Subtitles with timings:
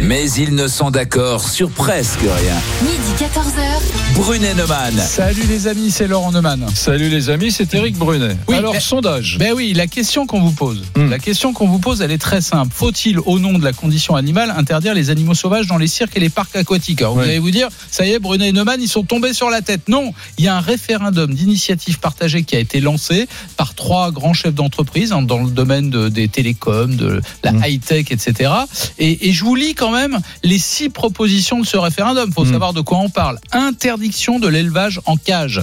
[0.00, 2.54] mais ils ne sont d'accord sur presque rien.
[2.82, 4.14] Midi 14h.
[4.16, 4.94] Brunet Neumann.
[4.98, 6.66] Salut les amis, c'est Laurent Neumann.
[6.74, 8.36] Salut les amis, c'est Eric Brunet.
[8.48, 9.36] Oui, Alors, mais- sondage.
[9.38, 11.08] Ben oui, la question qu'on vous pose, Hmm.
[11.10, 12.72] la question qu'on vous pose, elle est très simple.
[12.74, 16.20] Faut-il, au nom de la condition animale, interdire les animaux sauvages dans les cirques et
[16.20, 18.88] les parcs aquatiques Alors, Vous allez vous dire, ça y est, Brunet et Neumann, ils
[18.88, 19.88] sont tombés sur la tête.
[19.88, 23.26] Non, il y a un référendum d'initiative partagée qui a été lancé
[23.56, 27.62] par trois grands chefs d'entreprise hein, dans le domaine de- des télécoms, de la Hmm.
[27.64, 28.50] high-tech, etc.
[28.98, 32.32] Et, et je vous lis quand même les six propositions de ce référendum.
[32.32, 32.52] Faut Hmm.
[32.52, 33.38] savoir de quoi on parle.
[33.52, 35.62] Interdiction de l'élevage en cage.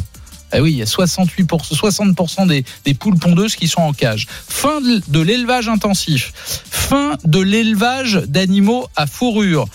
[0.53, 4.27] Eh oui, il y a 68%, 60% des, des poules pondeuses qui sont en cage.
[4.49, 6.33] Fin de, de l'élevage intensif.
[6.69, 9.65] Fin de l'élevage d'animaux à fourrure.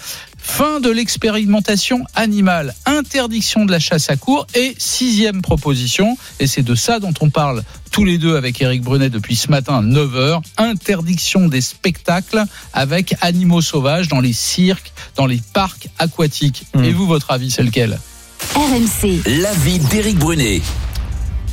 [0.46, 2.74] Fin de l'expérimentation animale.
[2.87, 4.46] Interdiction de la chasse à court.
[4.54, 8.80] Et sixième proposition, et c'est de ça dont on parle tous les deux avec Eric
[8.80, 15.26] Brunet depuis ce matin, 9h, interdiction des spectacles avec animaux sauvages dans les cirques, dans
[15.26, 16.65] les parcs aquatiques.
[16.74, 16.84] Hmm.
[16.84, 17.99] Et vous, votre avis, c'est lequel?
[18.54, 19.23] RMC.
[19.26, 20.62] L'avis d'Éric Brunet.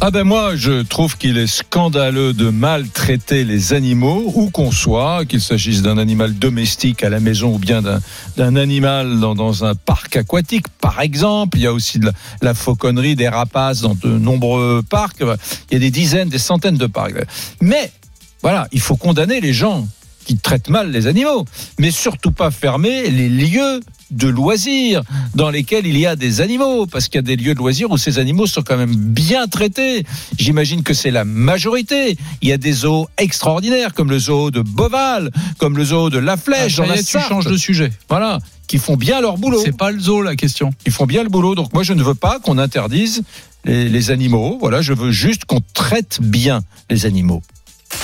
[0.05, 5.23] Ah ben moi, je trouve qu'il est scandaleux de maltraiter les animaux, où qu'on soit,
[5.23, 9.75] qu'il s'agisse d'un animal domestique à la maison ou bien d'un- animal dans, dans un
[9.75, 11.57] parc aquatique, par exemple.
[11.57, 15.21] Il y a aussi de la, la fauconnerie, des rapaces dans de nombreux parcs.
[15.21, 17.13] Il y a des dizaines, des centaines de parcs.
[17.61, 17.89] Mais
[18.41, 19.87] voilà, il faut condamner les gens
[20.25, 21.45] qui traitent mal les animaux,
[21.79, 23.79] mais surtout pas fermer les lieux
[24.13, 25.01] de loisirs
[25.35, 27.91] dans lesquels il y a des animaux, parce qu'il y a des lieux de loisirs
[27.91, 30.05] où ces animaux sont quand même bien traités.
[30.37, 32.17] J'imagine que c'est la majorité.
[32.41, 36.19] Il y a des zoos extraordinaires, comme le zoo de Boval, comme le zoo de
[36.19, 37.27] La Flèche, Ah, ça dans y la est, tu Sarthe.
[37.29, 37.91] changes de sujet.
[38.09, 39.61] Voilà, qui font bien leur boulot.
[39.63, 40.71] C'est pas le zoo la question.
[40.85, 41.55] Ils font bien le boulot.
[41.55, 43.23] Donc moi, je ne veux pas qu'on interdise
[43.65, 44.57] les, les animaux.
[44.59, 47.41] Voilà, je veux juste qu'on traite bien les animaux.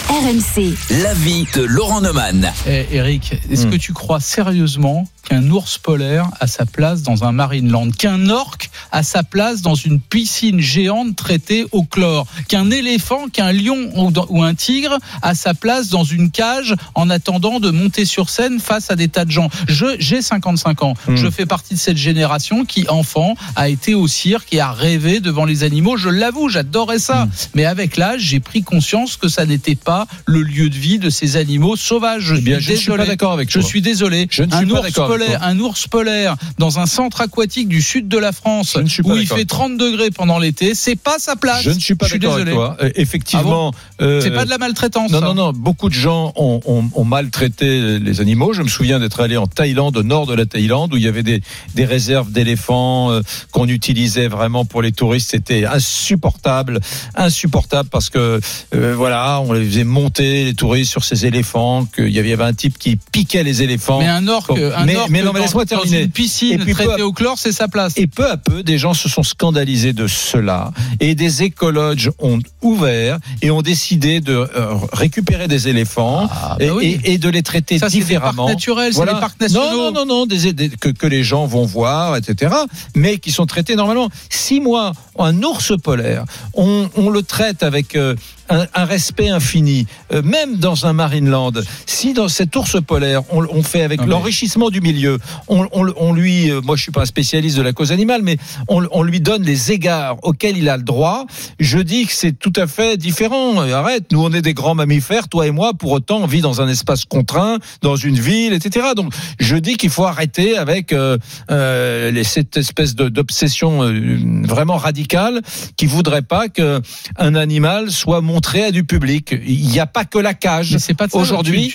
[0.07, 0.75] RMC.
[1.01, 2.51] L'avis de Laurent Neumann.
[2.67, 3.71] Eh, Eric, est-ce Hmm.
[3.71, 8.69] que tu crois sérieusement qu'un ours polaire a sa place dans un Marineland, qu'un orque
[8.91, 13.91] a sa place dans une piscine géante traitée au chlore, qu'un éléphant, qu'un lion
[14.29, 18.59] ou, un tigre a sa place dans une cage en attendant de monter sur scène
[18.59, 21.15] face à des tas de gens Je j'ai 55 ans, Hmm.
[21.15, 25.19] je fais partie de cette génération qui enfant a été au cirque et a rêvé
[25.19, 25.97] devant les animaux.
[25.97, 27.25] Je l'avoue, j'adorais ça.
[27.25, 27.29] Hmm.
[27.55, 31.09] Mais avec l'âge, j'ai pris conscience que ça n'était pas le lieu de vie de
[31.09, 32.23] ces animaux sauvages.
[32.23, 33.09] Je Eh bien, suis je ne suis pas désolé.
[33.09, 34.27] d'accord avec Je suis désolé.
[34.29, 37.81] Je ne suis un pas d'accord polaire, un ours polaire dans un centre aquatique du
[37.81, 39.57] sud de la France où il fait avec toi.
[39.59, 41.61] 30 degrés pendant l'été, c'est pas sa place.
[41.63, 42.55] Je ne suis pas d'accord avec désolé.
[42.55, 42.77] toi.
[42.81, 45.11] Euh, Effectivement, euh, C'est pas de la maltraitance.
[45.11, 45.51] Non, non, non.
[45.53, 48.53] Beaucoup de gens ont, ont- ont maltraité les animaux.
[48.53, 51.07] Je me souviens d'être allé en Thaïlande, au nord de la Thaïlande, où il y
[51.07, 51.41] avait des,
[51.75, 53.21] des réserves d'éléphants euh,
[53.51, 55.31] qu'on utilisait vraiment pour les touristes.
[55.31, 56.79] C'était insupportable,
[57.15, 58.39] insupportable parce que
[58.75, 61.85] euh, voilà, on les faisait monter les touristes sur ces éléphants.
[61.95, 63.99] Qu'il y avait, il y avait un type qui piquait les éléphants.
[63.99, 66.01] Mais un orque, un orque mais non, mais laisse-moi terminer.
[66.03, 67.93] une piscine Et puis traitée au chlore, c'est sa place.
[67.97, 70.71] Et peu à peu, des gens se sont scandalisés de cela.
[70.99, 76.65] Et des écologes ont ouvert et ont décidé de euh, récupérer des éléphants Ah, bah
[76.65, 76.99] et, oui.
[77.03, 78.45] et- et de les traiter Ça, c'est des différemment.
[78.45, 79.13] parcs naturels, c'est Voilà.
[79.13, 79.65] des parcs nationaux.
[79.65, 82.53] Non, non, non, non, des, des- que, que les gens vont voir, etc.
[82.95, 84.09] Mais qui sont traités normalement.
[84.29, 88.15] Si moi, un ours polaire, on, on le traite avec euh,
[88.49, 91.51] un, un respect infini, euh, même dans un Marineland,
[91.85, 95.17] si dans cet ours polaire, on, on fait avec mais- l'enrichissement du milieu,
[95.47, 98.21] on, on- on lui, euh, moi je suis pas un spécialiste de la cause animale,
[98.23, 98.37] mais
[98.67, 101.25] on, on lui donne les égards auxquels il a le droit,
[101.59, 103.59] je dis que c'est tout à fait différent.
[103.59, 106.61] Arrête, nous on est des grands mammifères, toi et moi, pour autant on vit dans
[106.61, 108.87] un espace contraint, dans une ville, etc.
[108.95, 111.17] Donc je dis qu'il faut arrêter avec euh,
[111.51, 115.41] euh, les- cette espèce d'obsession euh, vraiment radicale
[115.77, 116.81] qui voudrait pas que
[117.17, 119.35] un animal soit montré à du public.
[119.45, 120.77] Il n'y a pas que la cage.
[121.11, 121.69] Aujourd'hui,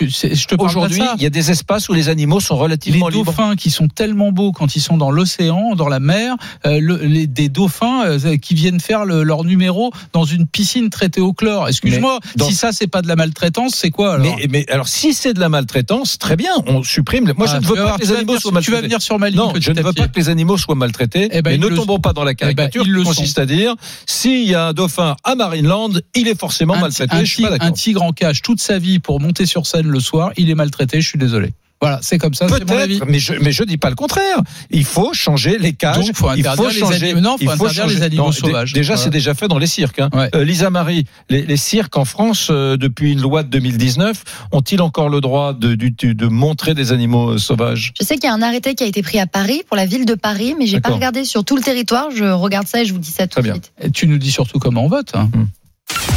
[1.18, 3.24] il y a des espaces où les animaux sont les relativement libres.
[3.26, 6.96] dauphins qui sont tellement beaux quand ils sont dans l'océan, dans la mer, euh, le-
[7.04, 11.34] les, des dauphins euh, qui viennent faire le- leur numéro dans une piscine traitée au
[11.34, 11.68] chlore.
[11.68, 14.88] Excuse-moi, dans- si ça c'est pas de la maltraitance, c'est quoi alors Mais, mais alors,
[14.88, 17.30] si c'est de la maltraitance, très bien, on supprime.
[17.36, 18.76] Moi, je Ah, ne veux vas pas que les vas animaux soient sur- Tu vas
[18.78, 18.82] maltraités.
[18.86, 21.28] venir sur ma ligne Non, je ne veux pas que les animaux soient maltraités.
[21.30, 23.74] Eh ben, mais ne tombons pas dans la caricature ils le qui consiste à dire
[24.06, 27.14] s'il y a un dauphin à Marineland, il est forcément un, maltraité.
[27.16, 29.66] un je suis pas tigre, un tigre en cage toute sa vie pour monter sur
[29.66, 31.52] scène le soir, il est maltraité, je suis désolé.
[31.80, 32.98] Voilà, c'est comme ça, c'est mon avis.
[32.98, 34.38] Peut-être, mais je mais je dis pas le contraire.
[34.70, 35.96] Il faut changer les cages.
[35.96, 37.04] Donc, faut il faut les changer.
[37.10, 38.72] animaux- non, faut il interdire les animaux Non, sauvages.
[38.72, 39.04] dé- Déjà, Voilà.
[39.04, 39.98] c'est déjà fait dans les cirques.
[39.98, 40.08] Hein.
[40.14, 40.30] Ouais.
[40.34, 44.22] Euh, Lisa Marie, les, les cirques en France, euh, depuis une loi de 2019,
[44.52, 47.92] ont-ils encore le droit de, du- de montrer des animaux euh, sauvages?
[48.00, 49.84] Je sais qu'il y a un arrêté qui a été pris à Paris pour la
[49.84, 52.06] ville de Paris, mais j'ai pas regardé sur tout le territoire.
[52.14, 53.72] Je regarde ça et je vous dis ça tout de suite.
[53.82, 55.10] Et tu nous dis surtout comment on vote.
[55.14, 55.28] hein.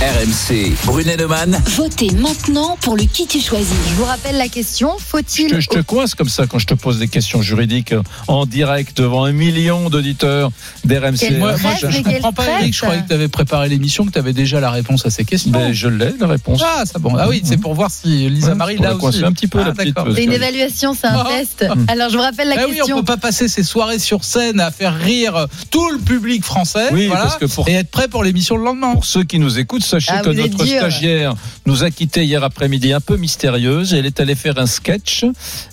[0.02, 1.60] RMC, Brunet-Neumann.
[1.76, 3.74] Votez maintenant pour le qui tu choisis.
[3.90, 4.92] Je vous rappelle la question.
[5.00, 7.94] Je Faut-il te, je te coince comme ça quand je te pose des questions juridiques
[8.28, 10.52] en direct devant un million d'auditeurs
[10.86, 11.38] d'RMC.
[11.40, 12.60] Moi, je, je mais quel comprends pas.
[12.62, 12.74] Eric.
[12.76, 15.26] Je croyais que tu avais préparé l'émission, que tu avais déjà la réponse à ces
[15.26, 15.52] questions.
[15.52, 16.62] Ben, je l'ai, la réponse.
[16.64, 17.14] Ah, ça bon.
[17.18, 19.24] Ah oui, c'est pour voir si Lisa Ouais, Marie la aussi.
[19.26, 21.28] un petit peu, Ah, la petite, C'est une évaluation, c'est un Ah.
[21.28, 21.66] test.
[21.88, 22.98] Alors je vous rappelle la Ah oui, on question.
[22.98, 26.90] peut pas passer ses soirées sur scène à faire rire tout le public français.
[26.92, 28.94] Oui, voilà, parce que pour- et être prêt pour l'émission le lendemain.
[28.94, 31.34] Pour ceux qui nous écoutent, sachez Ah, que notre stagiaire
[31.66, 33.94] nous a quitté hier après-midi un peu mystérieuse.
[33.94, 35.26] Elle est allée faire un sketch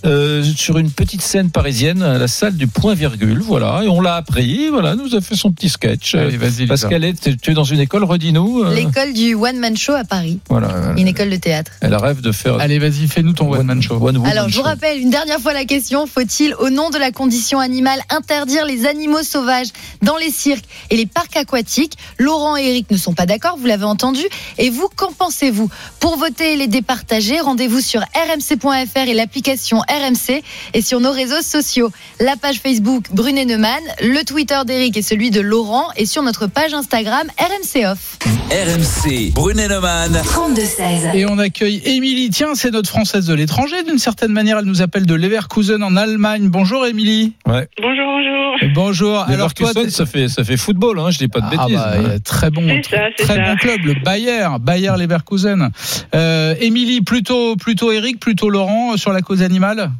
[0.04, 3.40] euh, sur une petite scène parisienne à la salle du Point Virgule.
[3.40, 4.68] Voilà, et on l'a appris.
[4.68, 6.14] Voilà, nous a fait son petit sketch.
[6.14, 8.64] Allez, vas-y, parce qu'elle est, tu es dans une école, redis-nous.
[8.64, 11.72] euh, L'école du One Man Show à Paris, voilà, une école de théâtre.
[11.80, 12.58] elle rêve de faire.
[12.58, 13.98] Allez, vas-y, fais-nous ton one man show.
[14.00, 16.06] One Alors, je vous rappelle une dernière fois la question.
[16.06, 19.68] Faut-il, au nom de la condition animale, interdire les animaux sauvages
[20.02, 21.94] dans les cirques et les parcs aquatiques?
[22.18, 24.22] Laurent et Eric ne sont pas d'accord, vous l'avez entendu.
[24.58, 25.68] Et vous, qu'en pensez-vous?
[25.98, 30.42] Pour voter et les départager, rendez-vous sur rmc.fr et l'application RMC
[30.74, 31.90] et sur nos réseaux sociaux.
[32.20, 36.46] La page Facebook Brunet Neumann, le Twitter d'Eric et celui de Laurent et sur notre
[36.46, 38.18] page Instagram RMC Off.
[38.50, 40.12] RMC, Brunet-Neumann.
[40.24, 41.16] 32-16.
[41.16, 42.30] Et on accueille Émilie.
[42.30, 43.82] Tiens, c'est notre française de l'étranger.
[43.82, 46.48] D'une certaine manière, elle nous appelle de Leverkusen en Allemagne.
[46.48, 47.32] Bonjour, Émilie.
[47.46, 47.66] Ouais.
[47.80, 48.74] Bonjour, bonjour.
[48.74, 49.18] Bonjour.
[49.20, 51.76] Alors, toi, ça fait, ça fait football, hein, je dis pas de Ah bêtises.
[51.76, 53.42] bah, très bon, C'est ça, c'est très ça.
[53.42, 55.70] bon club, le Bayer, Bayer Leverkusen.
[56.14, 59.90] Euh, Émilie, plutôt, plutôt Eric, plutôt Laurent euh, sur la cause animale.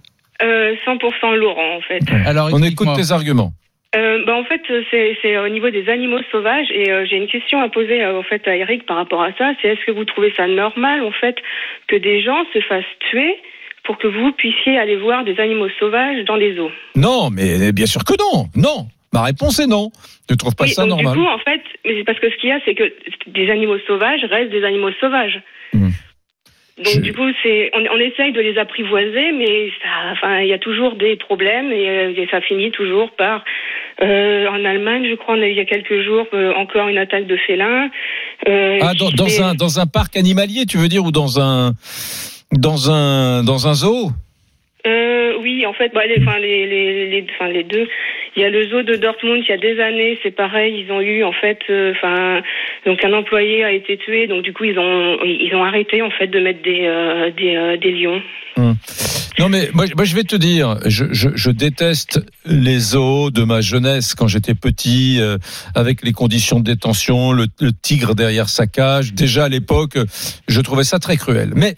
[0.43, 2.01] Euh, 100% Laurent, en fait.
[2.27, 3.53] Alors, On écoute tes arguments.
[3.95, 4.61] Euh, bah, en fait,
[5.23, 8.25] c'est au niveau des animaux sauvages et euh, j'ai une question à poser euh, en
[8.25, 9.53] fait à Eric par rapport à ça.
[9.63, 11.37] C'est est-ce que vous trouvez ça normal en fait
[11.87, 13.37] que des gens se fassent tuer
[13.85, 16.73] pour que vous puissiez aller voir des animaux sauvages dans les eaux?
[16.97, 18.47] Non, mais bien sûr que non.
[18.57, 18.89] Non.
[19.13, 19.93] Ma réponse est non.
[20.29, 22.31] Tu trouves pas Oui, ça donc normal du coup, en fait, mais c'est parce que
[22.31, 22.93] ce qu'il y a, c'est que
[23.29, 25.41] des animaux sauvages restent des animaux sauvages.
[25.73, 25.93] Mhm.
[26.79, 30.49] Donc Je- du coup, c'est on, on essaye de les apprivoiser, mais ça, enfin, il
[30.49, 33.45] y a toujours des problèmes et, euh, et ça finit toujours par.
[34.03, 36.89] euh, en Allemagne, je crois, on a eu il y a quelques jours euh, encore
[36.89, 37.89] une attaque de félins.
[38.49, 41.75] Euh, Ah, dans, dans un dans un parc animalier, tu veux dire, ou dans un
[42.51, 44.11] dans un dans un zoo?
[44.87, 47.89] Euh, oui, en fait, bah, les, enfin, les, les, les, enfin, les deux.
[48.37, 49.43] Il y a le zoo de Dortmund.
[49.47, 50.85] Il y a des années, c'est pareil.
[50.85, 51.93] Ils ont eu en fait, euh,
[52.85, 54.27] donc un employé a été tué.
[54.27, 57.57] Donc du coup, ils ont ils ont arrêté en fait de mettre des euh, des,
[57.57, 58.21] euh, des lions.
[59.39, 63.43] Non, mais moi, moi, je vais te dire, je, je, je déteste les zoos de
[63.43, 65.39] ma jeunesse quand j'étais petit, euh,
[65.75, 69.13] avec les conditions de détention, le, le tigre derrière sa cage.
[69.13, 69.99] Déjà à l'époque,
[70.47, 71.51] je trouvais ça très cruel.
[71.57, 71.75] Mais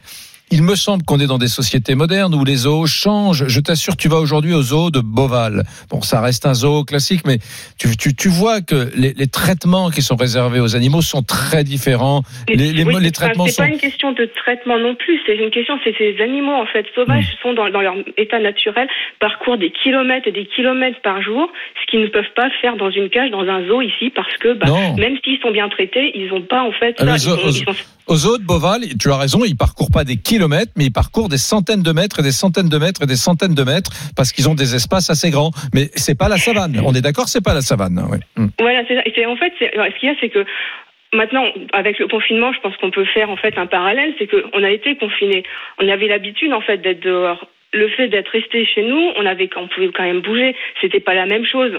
[0.52, 3.46] il me semble qu'on est dans des sociétés modernes où les zoos changent.
[3.48, 5.64] Je t'assure, tu vas aujourd'hui au zoo de Beauval.
[5.90, 7.38] Bon, ça reste un zoo classique, mais
[7.78, 11.64] tu, tu, tu vois que les, les traitements qui sont réservés aux animaux sont très
[11.64, 12.22] différents.
[12.48, 13.62] Les, les, oui, les traitements c'est sont...
[13.64, 15.18] pas une question de traitement non plus.
[15.26, 17.42] C'est une question, c'est ces animaux en fait sauvages Hmm.
[17.42, 18.88] sont dans, dans leur état naturel,
[19.20, 21.48] parcourent des kilomètres et des kilomètres par jour,
[21.82, 24.52] ce qu'ils ne peuvent pas faire dans une cage, dans un zoo ici, parce que
[24.54, 24.66] bah,
[24.98, 26.94] même s'ils sont bien traités, ils n'ont pas en fait.
[26.98, 27.04] Ah, ça.
[27.06, 29.90] le Ils zoo- sont- ils sont- Au zoo de Beauval, tu as raison, ils parcourent
[29.92, 33.02] pas des kilomètres, mais ils parcourent des centaines de mètres et des centaines de mètres
[33.02, 35.50] et des centaines de mètres parce qu'ils ont des espaces assez grands.
[35.74, 36.80] Mais c'est pas la savane.
[36.86, 37.98] On est d'accord, c'est pas la savane.
[37.98, 38.20] ouais.
[38.36, 38.46] Mm.
[38.60, 40.44] Voilà, c'est en fait, ce qu'il y a, c'est que
[41.12, 44.62] maintenant, avec le confinement, je pense qu'on peut faire en fait un parallèle, c'est qu'on
[44.62, 45.42] a été confinés.
[45.82, 47.44] On avait l'habitude en fait d'être dehors.
[47.72, 50.54] Le fait d'être resté chez nous, on avait, on pouvait quand même bouger.
[50.80, 51.72] C'était pas la même chose.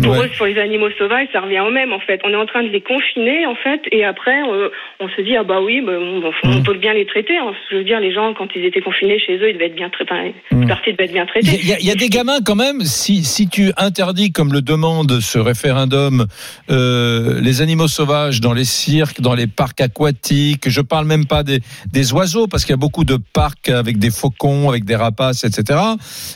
[0.00, 0.24] Pour Ouais.
[0.26, 2.18] eux, sur les animaux sauvages, ça revient au même en fait.
[2.24, 4.70] On est en train de les confiner en fait, et après, euh,
[5.00, 6.62] on se dit ah bah oui, bah, on, on Mm.
[6.62, 7.36] peut bien les traiter.
[7.36, 7.52] hein.
[7.70, 9.90] Je veux dire, les gens quand ils étaient confinés chez eux, ils devaient être bien
[9.90, 10.34] traités.
[10.50, 10.62] Mm.
[10.62, 11.46] une partie devait être bien Il traitée.
[11.48, 12.80] y, a- il y a- il y a des gamins quand même.
[12.84, 16.26] Si, si tu interdis, comme le demande ce référendum,
[16.70, 21.42] euh, les animaux sauvages dans les cirques, dans les parcs aquatiques, je parle même pas
[21.42, 21.58] des,
[21.92, 25.44] des oiseaux parce qu'il y a beaucoup de parcs avec des faucons, avec des rapaces,
[25.44, 25.78] etc.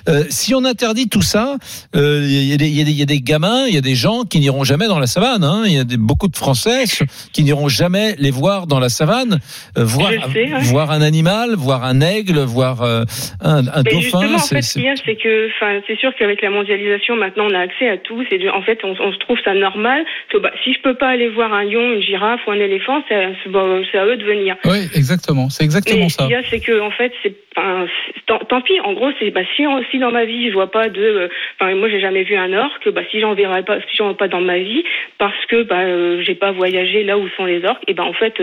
[0.08, 1.56] Euh, si on interdit tout ça,
[1.94, 2.98] il y, a des- il y a des- il
[3.68, 5.44] il y a des gens qui n'iront jamais dans la savane.
[5.44, 5.62] hein.
[5.66, 6.84] Il y a des, beaucoup de Français
[7.32, 9.38] qui n'iront jamais les voir dans la savane,
[9.78, 10.60] euh, voir, Je sais, ouais.
[10.64, 13.02] voir un animal, voir un aigle, voir euh,
[13.42, 14.00] un, un Mais dauphin.
[14.00, 16.42] justement, en c'est- fait, ce c'est- qu'il y a, c'est que, enfin, c'est sûr qu'avec
[16.42, 18.22] la mondialisation, maintenant, on a accès à tout.
[18.30, 20.94] C'est, du- en fait, on, on se trouve ça normal que, bah, si je peux
[20.94, 24.16] pas aller voir un lion, une girafe ou un éléphant, c'est, bah, c'est à eux
[24.16, 24.56] de venir.
[24.64, 25.48] Oui, exactement.
[25.50, 26.22] C'est exactement Mais ça.
[26.24, 27.86] ce qu'il y a, c'est que, en fait, c'est, enfin,
[28.26, 28.78] tant, tant pis.
[28.84, 31.28] En gros, c'est, bah, si, si dans ma vie, je vois pas de, euh,
[31.60, 34.40] enfin, moi, j'ai jamais vu un orque, bah, si j'en verrai pas, vois pas dans
[34.40, 34.84] ma vie,
[35.18, 38.12] parce que, bah, euh, j'ai pas voyagé là où sont les orques, et ben, en
[38.12, 38.34] fait,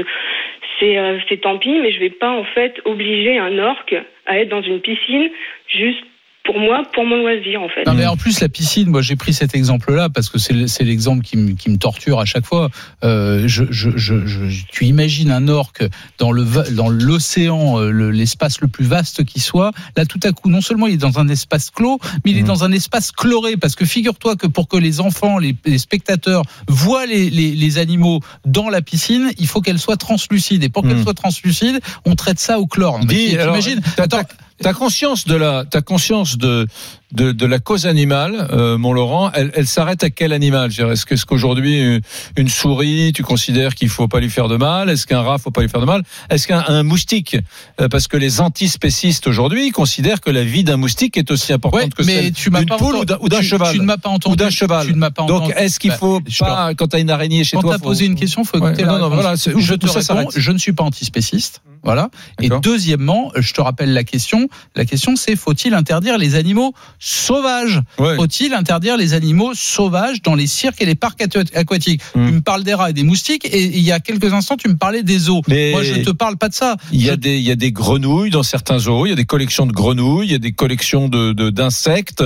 [0.80, 3.96] c'est, euh, c'est tant pis, mais je vais pas, en fait, obliger un orque
[4.26, 5.30] à être dans une piscine
[5.68, 6.04] juste
[6.44, 7.86] pour moi, pour mon loisir en fait.
[7.88, 10.68] Non mais en plus la piscine, moi j'ai pris cet exemple-là parce que c'est le-
[10.68, 12.70] c'est l'exemple qui, me- qui me torture à chaque fois.
[13.06, 15.86] Euh, je, je, je, je- tu imagines un orque
[16.18, 19.72] dans le dans l'océan, euh, le- l'espace le plus vaste qui soit.
[19.96, 22.42] Là tout à coup, non seulement il est dans un espace clos, mais il est
[22.42, 22.48] Mhm.
[22.48, 26.44] dans un espace chloré parce que figure-toi que pour que les enfants, les, les spectateurs
[26.68, 30.84] voient les, les, les animaux dans la piscine, il faut qu'elle soit translucide et pour
[30.84, 31.04] qu'elle Mhm.
[31.04, 33.00] soit translucide, on traite ça au chlore.
[33.00, 33.56] Mais Dis, tu- alors,
[33.98, 34.22] Attends,
[34.64, 36.66] t'as- T'as conscience de la, t'as conscience de,
[37.12, 39.30] de, de la cause animale, euh, mon Laurent.
[39.34, 40.72] Elle, elle s'arrête à quel animal?
[40.72, 42.02] Est-ce que- est-ce qu'aujourd'hui une,
[42.38, 44.90] une souris, tu considères qu'il faut pas lui faire de mal?
[44.90, 46.02] Est-ce qu'un rat faut pas lui faire de mal?
[46.32, 47.38] Est-ce qu'un un moustique?
[47.80, 51.82] Euh, Parce que les antispécistes aujourd'hui considèrent que la vie d'un moustique est aussi importante
[51.84, 53.74] Ouais, que celle tu d'une poule ou entendu- d'un- ou d'un tu- cheval.
[53.74, 54.34] Tu ne m'as pas entendu.
[54.34, 54.88] ou d'un cheval.
[54.88, 55.54] Tu ne m'as pas Donc, entendu.
[55.58, 57.78] est-ce qu'il Bah, faut je pas, quand t'as une araignée chez Quand toi, tu as
[57.80, 59.50] faut- posé une question, il faut écouter Ouais, la non, non, voilà, je te
[59.88, 61.62] réponds, je ne suis pas antispéciste.
[61.84, 62.10] Voilà.
[62.42, 64.48] Et deuxièmement, je te rappelle la question.
[64.76, 67.82] La question, c'est faut-il interdire les animaux sauvages?
[68.00, 68.16] Ouais.
[68.16, 72.02] Faut-il interdire les animaux sauvages dans les cirques et les parcs aqua- aquatiques?
[72.16, 72.28] Hmm.
[72.28, 74.70] Tu me parles des rats et des moustiques, et il y a quelques instants, tu
[74.70, 75.42] me parlais des zoos.
[75.48, 76.78] Mais- Moi, je te parle pas de ça.
[76.92, 79.14] Il y a Je- des il y a des grenouilles dans certains zoos, il y
[79.14, 82.24] a des collections de grenouilles, il y a des collections de de- d'insectes.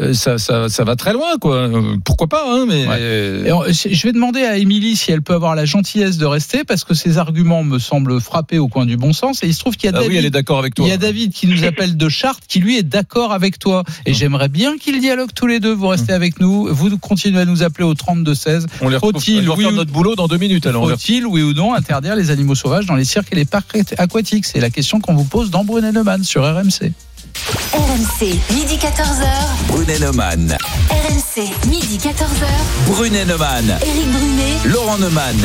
[0.00, 1.56] Euh, ça ça ça va très loin quoi.
[1.56, 3.72] Euh, Pourquoi pas hein, mais Ouais.
[3.72, 6.92] Je vais demander à Émilie si elle peut avoir la gentillesse de rester parce que
[6.94, 9.42] ses arguments me semblent frapper au coin du bon sens.
[9.42, 10.86] Et il se trouve qu'il y a ah David oui, elle est d'accord avec toi.
[10.86, 13.84] Il y a David qui nous appelle de Chartres, qui lui est d'accord avec toi.
[14.06, 15.72] Et j'aimerais bien qu'ils dialoguent tous les deux.
[15.72, 16.68] Vous restez avec nous.
[16.72, 18.66] Vous continuez à nous appeler au 32-16.
[18.80, 20.88] on les Faut-il, oui faire notre boulot dans deux minutes alors.
[20.88, 24.46] Faut-il, oui ou non, interdire les animaux sauvages dans les cirques et les parcs aquatiques?
[24.46, 26.92] C'est la question qu'on vous pose dans Brunet sur RMC.
[27.38, 29.28] RMC, midi 14h.
[29.68, 30.56] Brunet Neumann.
[30.90, 32.46] RMC, midi 14h.
[32.88, 33.78] Brunet Neumann.
[33.80, 34.56] Éric Brunet.
[34.64, 35.36] Laurent Neumann.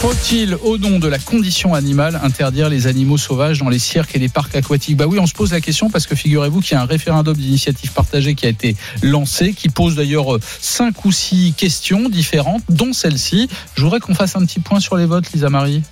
[0.00, 4.18] Faut-il, au nom de la condition animale, interdire les animaux sauvages dans les cirques et
[4.18, 4.96] les parcs aquatiques?
[4.96, 7.36] Bah oui, on se pose la question parce que figurez-vous qu'il y a un référendum
[7.36, 12.62] d'initiative partagée qui a été lancé, qui pose d'ailleurs euh, cinq ou six questions différentes,
[12.68, 13.48] dont celle-ci.
[13.76, 15.82] Je voudrais qu'on fasse un petit point sur les votes, Lisa Marie.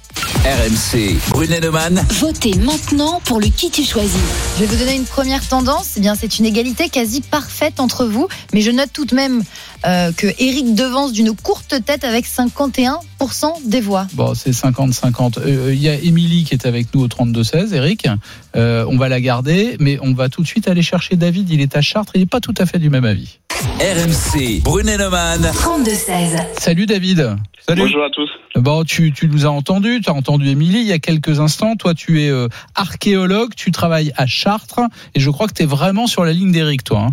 [0.45, 1.17] RMC.
[1.31, 2.05] Brunet Neumann.
[2.21, 4.13] Votez maintenant pour le qui tu choisis.
[4.57, 5.95] Je vais vous donner une première tendance.
[5.97, 8.29] Eh bien, c'est une égalité quasi parfaite entre vous.
[8.53, 9.43] Mais je note tout de même
[9.87, 12.99] euh, que Eric devance d'une courte tête avec 51%
[13.67, 14.07] des voix.
[14.15, 15.39] Bon, c'est 50-50.
[15.39, 18.07] Euh, Il y a Émilie qui est avec nous au 32-16, Eric.
[18.57, 21.51] Euh, on va la garder, mais on va tout de suite aller chercher David.
[21.51, 23.39] Il est à Chartres, il n'est pas tout à fait du même avis.
[23.55, 24.63] RMC.
[24.65, 25.41] Brunet Neumann.
[25.43, 26.59] 32-16.
[26.59, 27.37] Salut David.
[27.61, 27.83] Salut.
[27.83, 28.29] Bonjour à tous.
[28.57, 31.77] Bon, tu, tu nous as entendu, tu as entendu Émilie il y a quelques instants.
[31.77, 34.81] Toi, tu es euh, archéologue, tu travailles à Chartres,
[35.15, 36.99] et je crois que tu es vraiment sur la ligne d'Éric, toi.
[36.99, 37.11] hein.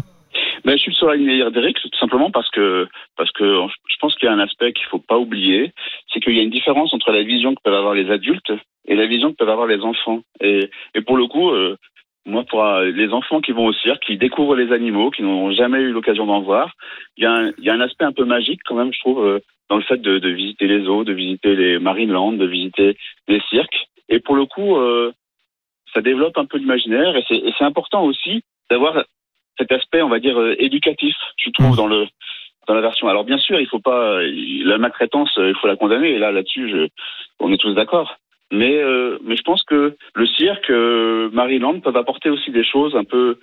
[0.65, 4.15] Ben, je suis sur la ligne d'Eric tout simplement parce que parce que je pense
[4.15, 5.73] qu'il y a un aspect qu'il faut pas oublier,
[6.13, 8.51] c'est qu'il y a une différence entre la vision que peuvent avoir les adultes
[8.87, 10.21] et la vision que peuvent avoir les enfants.
[10.39, 11.77] Et, et pour le coup, euh,
[12.25, 15.51] moi, pour euh, les enfants qui vont au cirque, qui découvrent les animaux, qui n'ont
[15.51, 16.73] jamais eu l'occasion d'en voir,
[17.17, 19.77] il y, y a un aspect un peu magique quand même, je trouve, euh, dans
[19.77, 22.97] le fait de, de visiter les zoos, de visiter les Marineland, de visiter
[23.27, 23.87] les cirques.
[24.09, 25.11] Et pour le coup, euh,
[25.93, 29.03] ça développe un peu l'imaginaire et c'est important aussi d'avoir
[29.57, 32.07] cet aspect, on va dire, euh, éducatif, je trouve, dans le
[32.67, 33.07] dans la version.
[33.07, 36.11] Alors bien sûr, il faut pas la maltraitance, il faut la condamner.
[36.11, 36.89] Et là, là-dessus,
[37.39, 38.17] on est tous d'accord.
[38.51, 42.95] Mais euh, mais je pense que le cirque, euh, Maryland peuvent apporter aussi des choses
[42.95, 43.37] un peu,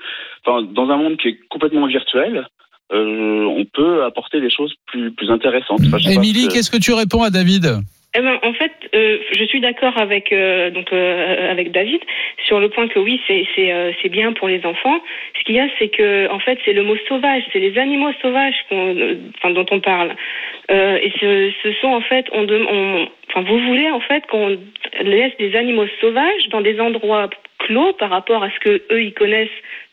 [0.44, 2.46] enfin, dans un monde qui est complètement virtuel.
[2.92, 5.80] Euh, on peut apporter des choses plus plus intéressantes.
[5.86, 7.66] Enfin, Émilie, que- qu'est-ce que tu réponds à David
[8.14, 12.00] Eh ben, en fait, euh, je suis d'accord avec euh, donc euh, avec David
[12.46, 15.00] sur le point que oui, c'est c'est euh, c'est bien pour les enfants.
[15.38, 18.12] Ce qu'il y a, c'est que en fait, c'est le mot sauvage, c'est les animaux
[18.22, 20.14] sauvages qu'on, euh, enfin, dont on parle.
[20.70, 24.56] Euh, et ce, ce sont en fait, on, on, enfin, vous voulez en fait qu'on
[25.02, 27.28] laisse des animaux sauvages dans des endroits
[27.58, 29.48] clos par rapport à ce que eux ils connaissent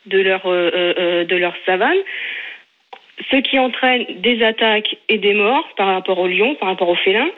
[0.05, 1.97] de leur euh, euh, de leur savane
[3.31, 6.97] ce qui entraîne des attaques et des morts par rapport aux lions, par rapport aux
[6.97, 7.29] félins.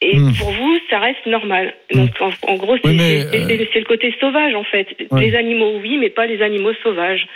[0.00, 0.32] Et Hmm.
[0.36, 1.72] pour vous, ça reste normal.
[1.94, 4.88] Donc, en, en gros, c'est Oui, le côté sauvage, en fait.
[5.12, 5.20] Ouais.
[5.26, 7.28] Les animaux, oui, mais pas les animaux sauvages.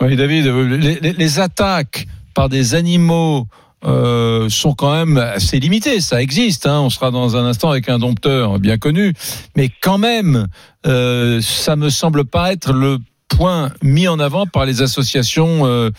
[0.00, 3.44] Oui, David, euh, les, les- les attaques par des animaux
[3.84, 6.00] euh, sont quand même assez limitées.
[6.00, 6.66] Ça existe.
[6.66, 6.80] Hein.
[6.80, 9.14] On sera dans un instant avec un dompteur bien connu,
[9.56, 10.46] mais quand même,
[10.86, 12.98] euh, ça me semble pas être le
[13.36, 15.90] point mis en avant par les associations euh,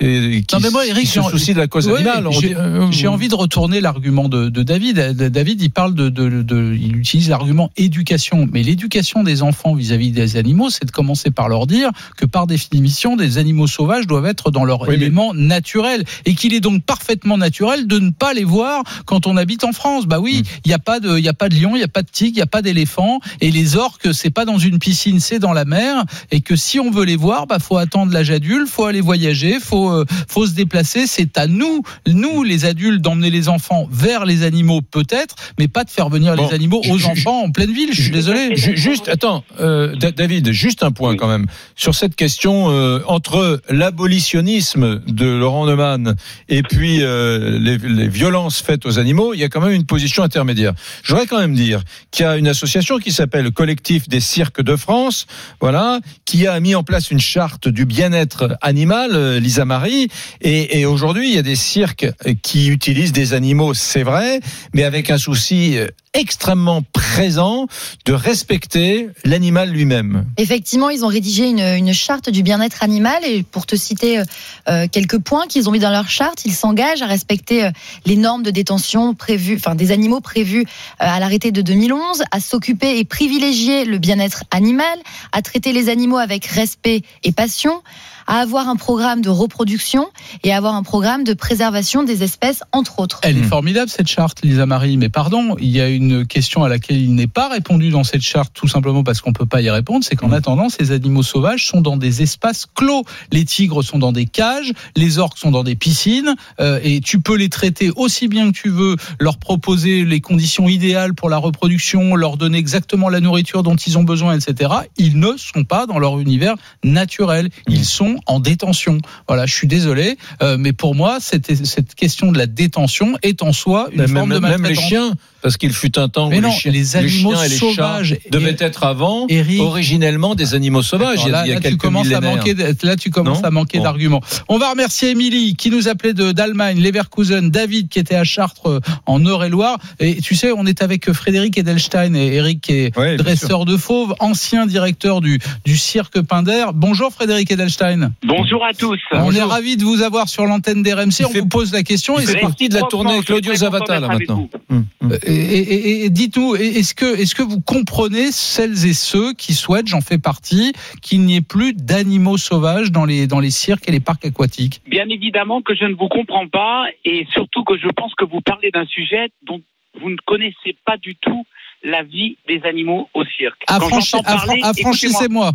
[0.00, 2.26] et- qui, Non, mais moi, Eric, se soucient de la cause Ouais, animale.
[2.40, 4.98] J'ai- euh, J'ai envie de retourner l'argument de, de David.
[4.98, 8.48] Euh, David, il parle de, de, de- il utilise l'argument éducation.
[8.52, 12.46] Mais l'éducation des enfants vis-à-vis des animaux, c'est de commencer par leur dire que par
[12.46, 16.60] définition, des animaux sauvages doivent être dans leur Oui, mais- élément naturel et qu'il est
[16.60, 20.06] donc parfaitement naturel de ne pas les voir quand on habite en France.
[20.06, 20.44] Bah oui, Mm.
[20.64, 22.02] il n'y a pas de, il y a pas de lion, il y a pas
[22.02, 25.20] de tigre, il y a pas d'éléphant et les orques, c'est pas dans une piscine,
[25.20, 28.12] c'est dans la mer et que si on on veut les voir, bah faut attendre
[28.14, 31.06] l'âge adulte, faut aller voyager, faut euh, faut se déplacer.
[31.06, 35.84] C'est à nous, nous les adultes, d'emmener les enfants vers les animaux peut-être, mais pas
[35.84, 37.90] de faire venir Bon, les animaux aux enfants en pleine ville.
[37.92, 38.56] Je suis désolé.
[38.56, 41.44] Ju- Juste, attends, euh, Da- David, juste un point quand même
[41.76, 46.14] sur cette question euh, entre l'abolitionnisme de Laurent Neumann
[46.48, 50.22] et puis les, les violences faites aux animaux, il y a quand même une position
[50.22, 50.72] intermédiaire.
[51.02, 54.20] Je voudrais quand même dire qu'il y a une association qui s'appelle le Collectif des
[54.20, 55.26] cirques de France,
[55.60, 60.08] voilà, qui a mis en place une charte du bien-être animal, euh, Lisa Marie,
[60.40, 62.06] et, et aujourd'hui il y a des cirques
[62.42, 64.40] qui utilisent des animaux, c'est vrai,
[64.74, 67.66] mais avec un souci euh, extrêmement présent
[68.04, 70.24] de respecter l'animal lui-même.
[70.36, 74.24] Effectivement, ils ont rédigé une, charte du bien-être animal et pour te citer euh,
[74.68, 77.70] euh, quelques points qu'ils ont mis dans leur charte, ils s'engagent à respecter euh,
[78.04, 80.64] les normes de détention prévues, enfin des animaux prévus euh,
[80.98, 84.98] à l'arrêté de 2011, à s'occuper et privilégier le bien-être animal,
[85.32, 87.82] à traiter les animaux avec respect et passion,
[88.28, 90.06] à avoir un programme de reproduction
[90.44, 93.18] et à avoir un programme de préservation des espèces, entre autres.
[93.24, 93.48] Elle est Hmm.
[93.48, 94.96] formidable cette charte, Lisa Marie.
[94.98, 98.20] Mais pardon, il y a une question à laquelle il n'est pas répondu dans cette
[98.22, 100.04] charte, tout simplement parce qu'on peut pas y répondre.
[100.04, 100.34] C'est qu'en Hmm.
[100.34, 103.02] attendant, ces animaux sauvages sont dans des espaces clos.
[103.32, 107.20] Les tigres sont dans des cages, les orques sont dans des piscines, euh, et tu
[107.20, 111.38] peux les traiter aussi bien que tu veux, leur proposer les conditions idéales pour la
[111.38, 114.70] reproduction, leur donner exactement la nourriture dont ils ont besoin, etc.
[114.98, 116.54] Ils ne sont pas dans leur univers
[116.84, 117.48] naturel.
[117.68, 117.84] Ils Hmm.
[118.26, 118.98] Sont en détention.
[119.26, 123.42] Voilà, je suis désolé, euh, mais pour moi, cette, cette question de la détention est
[123.42, 124.84] en soi une forme de même les maltraitance.
[124.88, 127.48] chiens, parce qu'il fut un temps Mais où non, les, chiens, les animaux chiens et
[127.48, 131.20] les sauvages, chats devaient être avant, Eric- originellement des animaux sauvages.
[131.24, 132.96] Alors il y a, là, il y a là, tu quelques commences à manquer, là,
[132.96, 133.84] tu commences Non à manquer Bon.
[133.84, 134.20] d'arguments.
[134.48, 138.80] On va remercier Émilie qui nous appelait d'Allemagne, Leverkusen, David qui était à Chartres euh,
[139.06, 139.78] en Eure-et-Loire.
[140.00, 143.76] Et tu sais, on est avec Frédéric Edelstein et Eric qui est Ouais, dresseur de
[143.76, 146.66] fauves, ancien directeur du, du cirque Pinder.
[146.74, 148.07] Bonjour Frédéric Edelstein.
[148.24, 149.00] Bonjour à tous.
[149.12, 151.24] On est ravi de vous avoir sur l'antenne d'RMC.
[151.24, 152.16] On fait- vous pose la question.
[152.16, 154.48] Fait que- partie de la tournée suis Claudio Zavata là avec maintenant.
[154.70, 154.76] vous.
[154.76, 155.18] Hum, hum.
[155.26, 160.18] Et, et- et dites-nous, est-ce que, vous comprenez celles et ceux qui souhaitent, j'en fais
[160.18, 160.72] partie,
[161.02, 164.80] qu'il n'y ait plus d'animaux sauvages dans les, dans les cirques et les parcs aquatiques?
[164.86, 168.40] Bien évidemment que je ne vous comprends pas et surtout que je pense que vous
[168.40, 169.60] parlez d'un sujet dont
[170.00, 171.44] vous ne connaissez pas du tout
[171.84, 173.62] la vie des animaux au cirque.
[173.68, 174.60] Affranchi- parler.
[174.62, 175.52] Affranchissez-moi.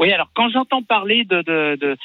[0.00, 1.96] Oui, alors quand j'entends parler de,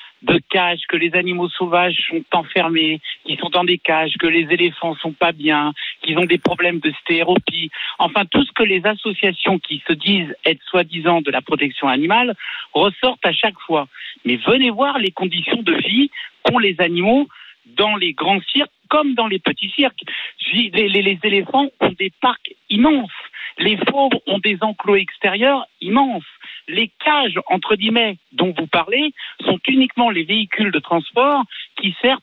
[0.49, 4.95] cages, que les animaux sauvages sont enfermés, qu'ils sont dans des cages, que les éléphants
[4.95, 9.59] sont pas bien, qu'ils ont des problèmes de stéropie, enfin tout ce que les associations
[9.59, 12.35] qui se disent être soi-disant de la protection animale
[12.73, 13.87] ressortent à chaque fois.
[14.25, 16.11] Mais venez voir les conditions de vie
[16.43, 17.29] qu'ont les animaux
[17.77, 20.03] dans les grands cirques comme dans les petits cirques.
[20.51, 23.09] Les- les éléphants ont des parcs immenses.
[23.57, 26.25] Les fauves ont des enclos extérieurs immenses.
[26.67, 29.13] Les cages, entre guillemets, dont vous parlez,
[29.45, 31.43] sont uniquement les véhicules de transport
[31.79, 32.21] qui servent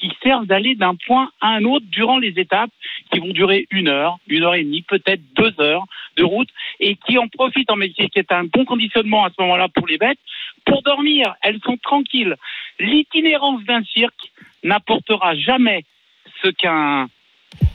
[0.00, 2.70] qui servent d'aller d'un point à un autre durant les étapes
[3.10, 5.84] qui vont durer une heure, une heure et demie, peut-être deux heures
[6.16, 6.48] de route,
[6.80, 9.86] et qui en profitent en métier, qui est un bon conditionnement à ce moment-là pour
[9.86, 10.18] les bêtes,
[10.64, 11.34] pour dormir.
[11.42, 12.36] Elles sont tranquilles.
[12.78, 15.84] L'itinérance d'un cirque n'apportera jamais
[16.42, 17.08] ce qu'un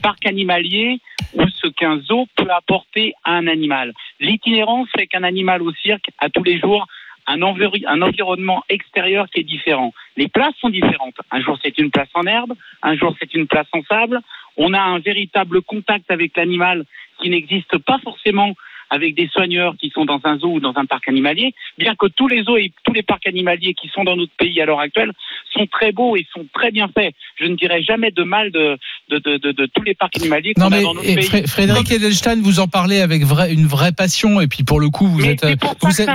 [0.01, 0.99] parc animalier
[1.33, 3.93] ou ce qu'un zoo peut apporter à un animal.
[4.19, 6.87] L'itinérance fait qu'un animal au cirque a tous les jours
[7.27, 9.93] un, un environnement extérieur qui est différent.
[10.17, 11.15] Les places sont différentes.
[11.31, 14.19] Un jour c'est une place en herbe, un jour c'est une place en sable.
[14.57, 16.85] On a un véritable contact avec l'animal
[17.21, 18.53] qui n'existe pas forcément
[18.91, 22.05] avec des soigneurs qui sont dans un zoo ou dans un parc animalier, bien que
[22.07, 24.81] tous les zoos et tous les parcs animaliers qui sont dans notre pays à l'heure
[24.81, 25.11] actuelle
[25.53, 27.13] sont très beaux et sont très bien faits.
[27.39, 28.77] Je ne dirais jamais de mal de,
[29.09, 31.23] de, de, de, de tous les parcs animaliers qu'on a dans notre et pays.
[31.25, 34.89] Fré- Frédéric Edelstein, vous en parlez avec vrai- une vraie passion et puis pour le
[34.89, 35.45] coup vous Mais êtes,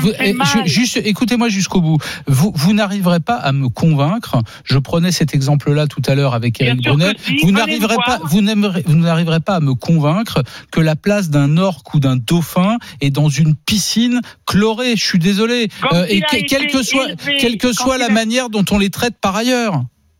[0.01, 0.13] vous vous-
[0.45, 1.97] je- juste écoutez-moi jusqu'au bout.
[2.27, 4.37] Vous, vous n'arriverez pas à me convaincre.
[4.65, 7.13] Je prenais cet exemple-là tout à l'heure avec Eric Brunet.
[7.19, 11.95] si, vous n'arriverez pas, vous n'arriverez pas à me convaincre que la place d'un orque
[11.95, 12.66] ou d'un dauphin
[13.01, 14.97] est dans une piscine chlorée.
[14.97, 15.69] Je suis désolé.
[15.93, 18.49] Euh, et que- quelle que soit, élevé, quelle que quand soit il la a- manière
[18.51, 19.75] dont on les traite par ailleurs.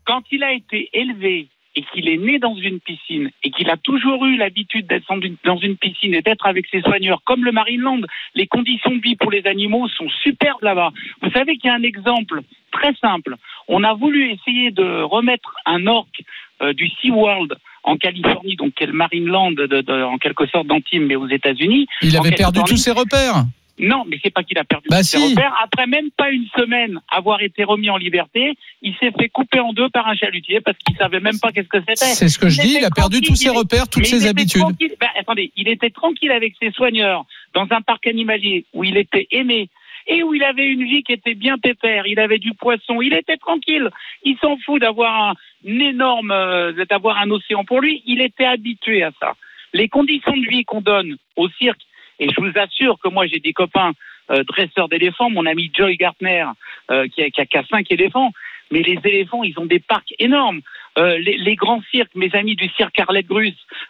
[0.05, 3.77] quand il a été élevé et qu'il est né dans une piscine et qu'il a
[3.77, 7.43] toujours eu l'habitude d'être dans une, dans une piscine et d'être avec ses soigneurs, comme
[7.45, 8.01] le Marineland,
[8.33, 10.91] les conditions de vie pour les animaux sont superbes là-bas.
[11.21, 13.35] Vous savez qu'il y a un exemple très simple.
[13.67, 16.21] On a voulu essayer de remettre un orque
[16.63, 17.55] euh, du SeaWorld
[17.87, 21.87] en Californie, donc quel Marineland de, de- en quelque sorte d'Antibes, mais aux États-Unis.
[22.01, 23.45] Il avait perdu tous ses repères.
[23.79, 25.29] Non, mais c'est pas qu'il a perdu Bah ses si.
[25.35, 25.53] repères.
[25.63, 29.71] Après même pas une semaine avoir été remis en liberté, il s'est fait couper en
[29.71, 31.95] deux par un chalutier parce qu'il savait même pas qu'est-ce que c'était.
[32.05, 32.77] C'est ce que je dis.
[32.79, 34.63] Il a perdu tous ses repères, toutes ses habitudes.
[34.99, 39.27] Ben, attendez, il était tranquille avec ses soigneurs dans un parc animalier où il était
[39.29, 39.69] aimé
[40.07, 42.07] et où il avait une vie qui était bien pépère.
[42.07, 43.89] Il avait du poisson, il était tranquille.
[44.23, 48.01] Il s'en fout d'avoir un énorme, euh, d'avoir un océan pour lui.
[48.05, 49.33] Il était habitué à ça.
[49.73, 51.81] Les conditions de vie qu'on donne au cirque,
[52.19, 53.91] et je vous assure que moi j'ai des copains
[54.31, 56.45] euh, dresseurs d'éléphants, mon ami Joy Gartner
[56.89, 58.31] euh, qui, a, qui, a, cinq éléphants,
[58.71, 60.61] mais les éléphants, ils ont des parcs énormes.
[60.97, 63.27] Les, grands cirques, mes amis du cirque Arlette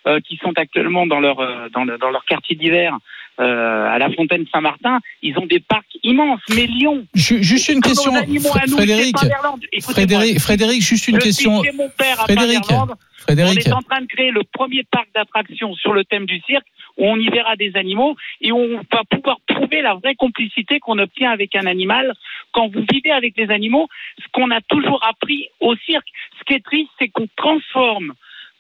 [0.06, 1.38] euh, qui sont actuellement dans leur
[1.70, 2.98] dans, le, dans, leur quartier d'hiver
[3.40, 6.42] à la Fontaine Saint-Martin, ils ont des parcs immenses.
[6.50, 9.18] Mais Lyon, juste une question, Frédéric,
[9.82, 12.64] Frédéric, Frédéric, juste une question, mon père Frédéric,
[13.20, 16.40] Frédéric, on est en train de créer le premier parc d'attractions sur le thème du
[16.48, 16.66] cirque
[16.98, 20.80] où on y verra des animaux et où on va pouvoir prouver la vraie complicité
[20.80, 22.14] qu'on obtient avec un animal.
[22.54, 23.88] Quand vous vivez avec les animaux.
[24.20, 26.08] Ce qu'on a toujours appris au cirque,
[26.40, 28.14] ce qui est triste, c'est qu'on transforme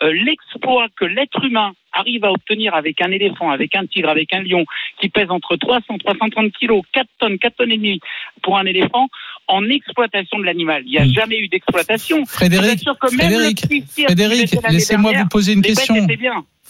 [0.04, 4.34] euh, l'exploit que l'être humain arrive à obtenir avec un éléphant, avec un tigre, avec
[4.34, 4.66] un lion,
[5.00, 8.00] qui pèse entre 300 330 kilos, 4 tonnes, 4 tonnes et demie
[8.42, 9.08] pour un éléphant,
[9.48, 10.84] en exploitation de l'animal.
[10.86, 11.14] Il n'y a Hmm.
[11.14, 12.26] jamais eu d'exploitation.
[12.26, 13.66] Frédéric, Frédéric,
[14.06, 15.96] Frédéric laissez-moi vous poser une question.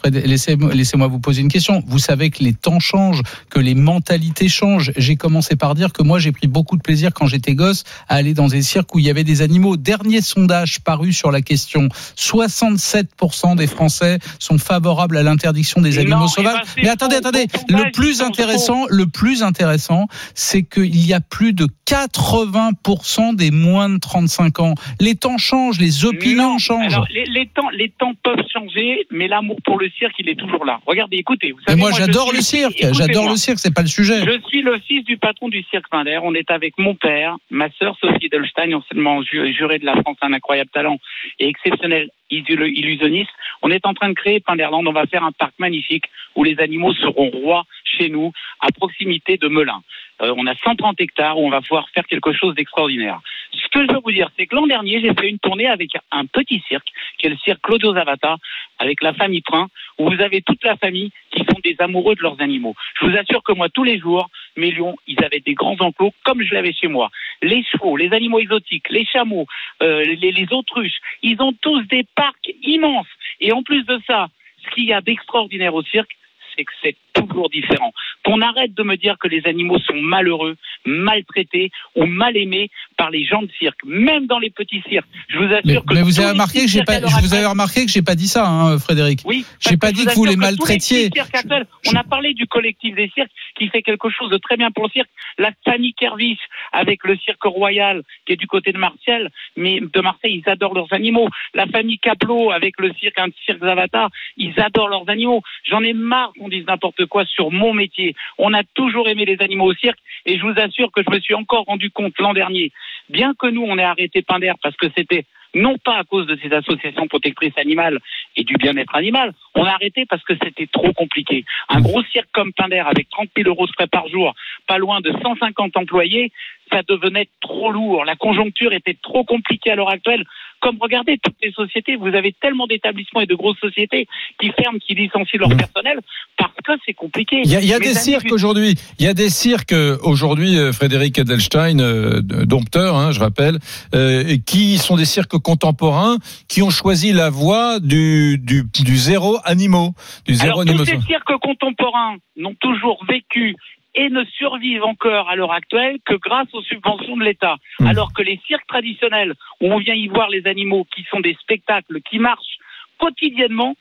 [0.06, 1.84] Laissez-moi laissez vous poser une question.
[1.88, 4.92] Vous savez que les temps changent, que les mentalités changent.
[4.96, 8.16] J'ai commencé par dire que moi, j'ai pris beaucoup de plaisir quand j'étais gosse à
[8.16, 9.78] aller dans des cirques où il y avait des animaux.
[9.78, 16.22] Dernier sondage paru sur la question 67% des Français sont favorables à l'interdiction des animaux
[16.22, 16.62] non, sauvages.
[16.76, 17.48] ben, Mais attendez, attendez.
[17.70, 23.90] Le plus intéressant, le plus intéressant, c'est qu'il y a plus de 80% des moins
[23.90, 24.76] de 35 ans.
[25.00, 26.58] Les temps changent, les opinions Non.
[26.58, 26.94] changent.
[26.94, 30.36] Alors, les, les temps, les temps peuvent changer, mais l'amour pour le cirque, il est
[30.36, 30.80] toujours là.
[30.86, 31.52] Regardez, écoutez.
[31.52, 32.78] Vous Mais savez, moi, j'adore le cirque.
[32.94, 33.60] J'adore le cirque.
[33.60, 34.20] C'est pas le sujet.
[34.26, 36.20] Je suis le fils du patron du cirque Pinder.
[36.24, 40.18] On est avec mon père, ma sœur Sophie Delstein, anciennement ju- jurée de la France,
[40.22, 40.98] un incroyable talent
[41.40, 43.30] et exceptionnel illusionniste.
[43.62, 44.86] On est en train de créer Pinderland.
[44.88, 49.38] On va faire un parc magnifique où les animaux seront rois chez nous, à proximité
[49.38, 49.82] de Melun.
[50.22, 53.20] Euh, on a 130 hectares où on va pouvoir faire quelque chose d'extraordinaire.
[53.54, 55.92] Ce que je veux vous dire, c'est que l'an dernier, j'ai fait une tournée avec
[56.12, 58.38] un petit cirque, qui est le cirque Claudio Zavata,
[58.80, 62.22] avec la famille Prin, où vous avez toute la famille qui sont des amoureux de
[62.22, 62.76] leurs animaux.
[63.00, 66.14] Je vous assure que moi, tous les jours, mes lions, ils avaient des grands enclos
[66.24, 67.10] comme je l'avais chez moi.
[67.42, 69.46] Les chevaux, les animaux exotiques, les chameaux,
[69.82, 73.08] euh, les, les autruches, ils ont tous des parcs immenses.
[73.40, 74.28] Et en plus de ça,
[74.64, 76.16] ce qu'il y a d'extraordinaire au cirque,
[76.56, 77.94] c'est que c'est toujours différent.
[78.28, 83.10] Qu'on arrête de me dire que les animaux sont malheureux, maltraités ou mal aimés par
[83.10, 85.08] les gens de cirque, même dans les petits cirques.
[85.30, 87.46] Je vous assure Mais, que mais vous avez remarqué que j'ai pas, je vous avez
[87.46, 89.22] remarqué que j'ai pas dit ça, hein, Frédéric.
[89.24, 91.10] oui, J'ai pas dit que vous les maltraitiez.
[91.18, 94.72] actuels, on a parlé du collectif des cirques qui fait quelque chose de très bien
[94.72, 95.10] pour le cirque.
[95.38, 96.38] La famille Kervis
[96.74, 100.74] avec le cirque royal qui est du côté de Marseille, mais de Marseille, ils adorent
[100.74, 101.30] leurs animaux.
[101.54, 105.42] La famille Caplot avec le cirque, un cirque Zavata, ils adorent leurs animaux.
[105.70, 108.16] J'en ai marre qu'on dise n'importe quoi sur mon métier.
[108.38, 111.20] On a toujours aimé les animaux au cirque et je vous assure que je me
[111.20, 112.72] suis encore rendu compte l'an dernier,
[113.10, 116.38] bien que nous on ait arrêté Pinder parce que c'était non pas à cause de
[116.42, 118.00] ces associations protectrices animales
[118.36, 121.46] et du bien-être animal, on a arrêté parce que c'était trop compliqué.
[121.70, 124.34] Un gros cirque comme Pinder avec 30 000 euros de frais par jour,
[124.68, 126.32] pas loin de 150 employés,
[126.72, 128.06] ça devenait trop lourd.
[128.06, 130.24] La conjoncture était trop compliquée à l'heure actuelle.
[130.60, 134.08] Comme regardez toutes les sociétés, vous avez tellement d'établissements et de grosses sociétés
[134.40, 136.00] qui ferment, qui licencient leur personnel
[136.38, 137.42] parce que c'est compliqué.
[137.46, 138.76] Il y a, y des cirques aujourd'hui.
[139.00, 143.60] Il y a des cirques euh, aujourd'hui, euh, Frédéric Edelstein, euh, dompteur, hein, je rappelle,
[143.94, 149.38] euh, qui sont des cirques contemporains qui ont choisi la voie du, du, du zéro
[149.44, 149.94] animaux,
[150.26, 150.86] du zéro Alors, tous animaux.
[150.86, 153.56] ces cirques contemporains n'ont toujours vécu
[153.98, 157.58] et ne survivent encore à l'heure actuelle que grâce aux subventions de l'État.
[157.80, 157.88] Hmm.
[157.88, 161.36] Alors que les cirques traditionnels, où on vient y voir les animaux qui sont des
[161.42, 162.58] spectacles qui marchent
[163.00, 163.76] quotidiennement,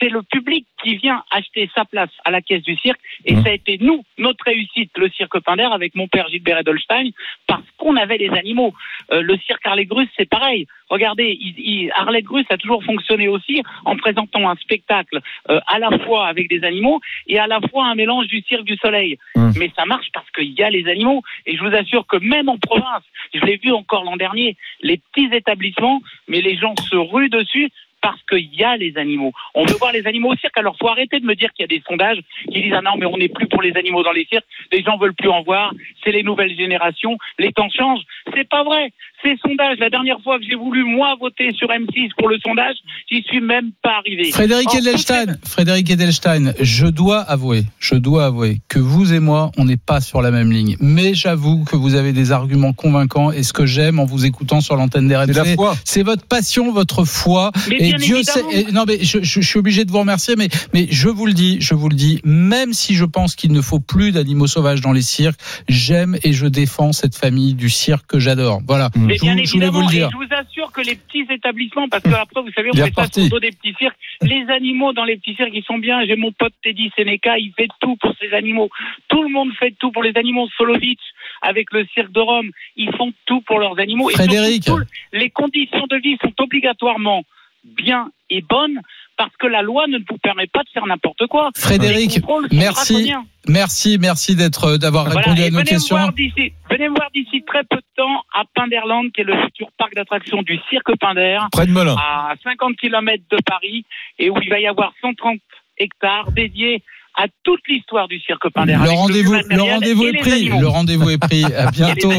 [0.00, 3.00] c'est le public qui vient acheter sa place à la caisse du cirque.
[3.24, 3.42] Et Hmm.
[3.42, 7.10] ça a été nous, notre réussite, le cirque Pinder, avec mon père Gilbert Edelstein,
[7.46, 8.72] parce qu'on avait les animaux.
[9.12, 10.66] Euh, le cirque Harley Grus, c'est pareil.
[10.88, 15.20] Regardez, il, il- Harley Grus a toujours fonctionné aussi en présentant un spectacle
[15.50, 18.64] euh, à la fois avec des animaux et à la fois un mélange du cirque
[18.64, 19.18] du soleil.
[19.36, 19.50] Mmh.
[19.58, 21.22] Mais ça marche parce qu'il y a les animaux.
[21.46, 24.96] Et je vous assure que même en province, je l'ai vu encore l'an dernier, les
[24.98, 29.32] petits établissements, mais les gens se ruent dessus parce qu'il y a les animaux.
[29.54, 30.56] On veut voir les animaux au cirque.
[30.56, 32.20] Alors, faut arrêter de me dire qu'il y a des sondages
[32.52, 34.46] qui disent ah non, mais on n'est plus pour les animaux dans les cirques.
[34.72, 35.72] Les gens veulent plus en voir.
[36.04, 37.18] C'est les nouvelles générations.
[37.38, 38.04] Les temps changent.
[38.34, 38.92] C'est pas vrai.
[39.22, 42.76] Ces sondages, la dernière fois que j'ai voulu, moi, voter sur M6 pour le sondage,
[43.10, 44.30] j'y suis même pas arrivé.
[44.30, 49.64] Frédéric Edelstein, Frédéric Edelstein, je dois avouer, je dois avouer que vous et moi, on
[49.64, 50.76] n'est pas sur la même ligne.
[50.80, 54.60] Mais j'avoue que vous avez des arguments convaincants et ce que j'aime en vous écoutant
[54.60, 55.76] sur l'antenne C'est la d'RMC, foi.
[55.84, 57.50] c'est votre passion, votre foi.
[57.68, 58.42] Mais et bien Dieu sait.
[58.52, 61.26] et- non, mais je, je- je suis obligé de vous remercier, mais, mais je vous
[61.26, 64.46] le dis, je vous le dis, même si je pense qu'il ne faut plus d'animaux
[64.46, 68.60] sauvages dans les cirques, j'aime et je défends cette famille du cirque que j'adore.
[68.66, 68.90] Voilà.
[69.08, 71.88] Mais Je, bien vous- je vous évidemment, et je vous assure que les petits établissements,
[71.88, 74.44] parce que après, vous savez, on fait ça sur le dos des petits cirques, les
[74.50, 76.04] animaux dans les petits cirques, ils sont bien.
[76.06, 78.68] J'ai mon pote Teddy Seneca, il fait tout pour ces animaux.
[79.08, 80.48] Tout le monde fait tout pour les animaux.
[80.56, 81.00] Solovic,
[81.42, 84.10] avec le cirque de Rome, ils font tout pour leurs animaux.
[84.10, 84.64] Et Frédéric.
[84.64, 87.24] surtout, les conditions de vie sont obligatoirement
[87.64, 88.80] bien et bonnes
[89.18, 91.50] parce que la loi ne vous permet pas de faire n'importe quoi.
[91.56, 92.20] Frédéric,
[92.52, 93.12] merci.
[93.48, 95.96] Merci, merci d'être, d'avoir Voilà, répondu à nos venez me questions.
[95.96, 99.34] voir d'ici, venez me voir d'ici très peu de temps à Pinderland, qui est le
[99.44, 101.96] futur parc d'attractions du cirque Pinder, Près de Melun.
[101.96, 103.84] à 50 km de Paris,
[104.18, 105.38] et où il va y avoir 130
[105.78, 106.82] hectares dédiés
[107.20, 108.78] à toute l'histoire du cirque Pinder.
[108.80, 110.48] Le rendez-vous, le rendez-vous est pris.
[110.48, 111.44] Le rendez-vous est pris.
[111.44, 112.12] À bientôt.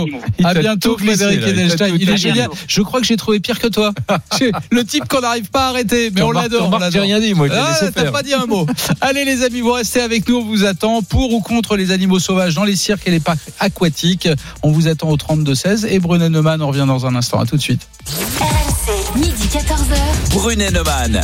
[0.43, 1.95] À bientôt, Frédéric Edelstein.
[1.97, 2.49] Il est génial.
[2.67, 3.93] Je crois que j'ai trouvé pire que toi.
[4.71, 6.77] Le type qu'on n'arrive pas à arrêter, mais on l'adore.
[6.91, 8.65] J'ai rien dit, moi, Ah, t'as pas dit un mot.
[9.01, 12.19] Allez les amis, vous restez avec nous, on vous attend pour ou contre les animaux
[12.19, 14.27] sauvages dans les cirques et les parcs aquatiques.
[14.63, 17.39] On vous attend au 32 16 et Brunet Neumann, on revient dans un instant.
[17.39, 17.87] À tout de suite.
[18.39, 20.33] RMC, midi 14h.
[20.33, 21.21] Brunet Neumann.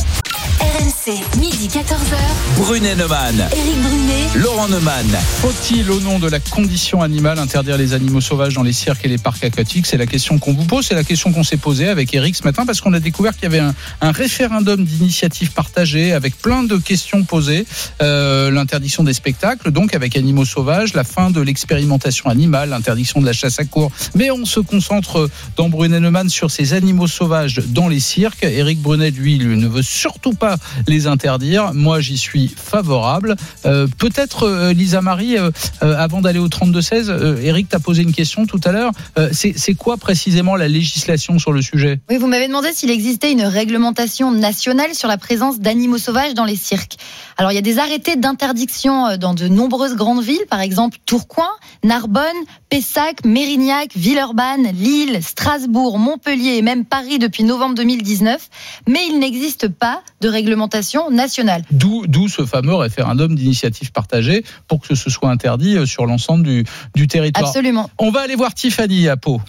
[0.76, 2.58] RMC, midi 14h.
[2.58, 3.48] Brunet Neumann.
[3.50, 4.26] Éric Brunet.
[4.34, 5.06] Laurent Neumann.
[5.40, 9.08] Faut-il, au nom de la condition animale, interdire les animaux sauvages dans les cirques et
[9.08, 9.86] les parcs aquatiques?
[9.86, 12.42] C'est la question qu'on vous pose, c'est la question qu'on s'est posée avec Eric ce
[12.42, 16.62] matin parce qu'on a découvert qu'il y avait un, un référendum d'initiative partagée avec plein
[16.62, 17.64] de questions posées.
[18.02, 23.26] Euh, l'interdiction des spectacles, donc avec animaux sauvages, la fin de l'expérimentation animale, l'interdiction de
[23.26, 23.90] la chasse à cours.
[24.14, 28.42] Mais on se concentre dans Brunet Neumann sur ces animaux sauvages dans les cirques.
[28.44, 31.72] Eric Brunet, lui, lui, ne veut surtout pas les interdire.
[31.74, 33.36] Moi, j'y suis favorable.
[33.64, 35.50] Euh, Peut-être, euh, Lisa Marie, euh,
[35.80, 38.92] avant d'aller au 32-16, euh, Eric t'a posé une question tout à l'heure.
[39.32, 42.00] C'est quoi précisément la législation sur le sujet?
[42.10, 46.44] Oui, vous m'avez demandé s'il existait une réglementation nationale sur la présence d'animaux sauvages dans
[46.44, 46.96] les cirques.
[47.36, 51.44] Alors, il y a des arrêtés d'interdiction dans de nombreuses grandes villes, par exemple Tourcoing,
[51.84, 52.22] Narbonne,
[52.68, 58.48] Pessac, Mérignac, Villeurbanne, Lille, Strasbourg, Montpellier et même Paris depuis novembre 2019.
[58.88, 61.62] Mais il n'existe pas de réglementation nationale.
[61.70, 66.44] D'où d'où ce fameux référendum d'initiative partagée pour que ce soit interdit euh, sur l'ensemble
[66.44, 67.46] du, du territoire.
[67.46, 67.90] Absolument.
[67.98, 69.40] On va aller voir Tiffany à Pau.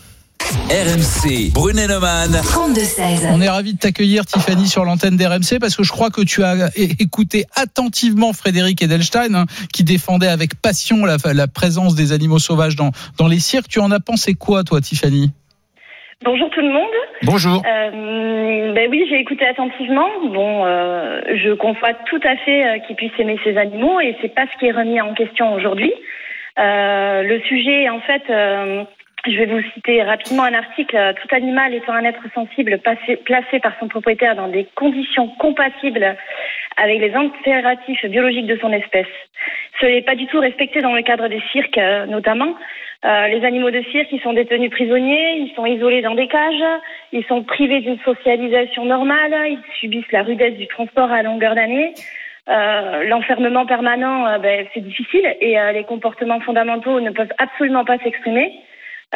[0.47, 1.51] RMC.
[1.53, 2.31] Brunet Neumann.
[2.31, 3.27] 32 16.
[3.33, 6.41] On est ravi de t'accueillir Tiffany sur l'antenne d'RMC parce que je crois que tu
[6.41, 12.39] as écouté attentivement Frédéric Edelstein hein, qui défendait avec passion la, la présence des animaux
[12.39, 13.67] sauvages dans, dans les cirques.
[13.67, 15.31] Tu en as pensé quoi toi Tiffany?
[16.23, 16.95] Bonjour tout le monde.
[17.23, 17.61] Bonjour.
[17.65, 20.07] Euh, ben oui, j'ai écouté attentivement.
[20.31, 24.33] Bon, euh, je conçois tout à fait euh, qu'ils puissent aimer ces animaux et c'est
[24.33, 25.91] pas ce qui est remis en question aujourd'hui.
[26.59, 28.83] Euh, le sujet, en fait, euh,
[29.31, 30.95] je vais vous citer rapidement un article.
[30.95, 32.79] euh, Tout animal étant un être sensible
[33.25, 36.15] placé par son propriétaire dans des conditions compatibles
[36.77, 39.07] avec les impératifs biologiques de son espèce.
[39.79, 42.55] Ce n'est pas du tout respecté dans le cadre des cirques, euh, notamment.
[43.05, 46.79] Euh, les animaux de cirque, ils sont détenus prisonniers, ils sont isolés dans des cages,
[47.11, 51.93] ils sont privés d'une socialisation normale, ils subissent la rudesse du transport à longueur d'année.
[52.47, 58.53] L'enfermement permanent, ben, c'est difficile et les comportements fondamentaux ne peuvent absolument pas s'exprimer.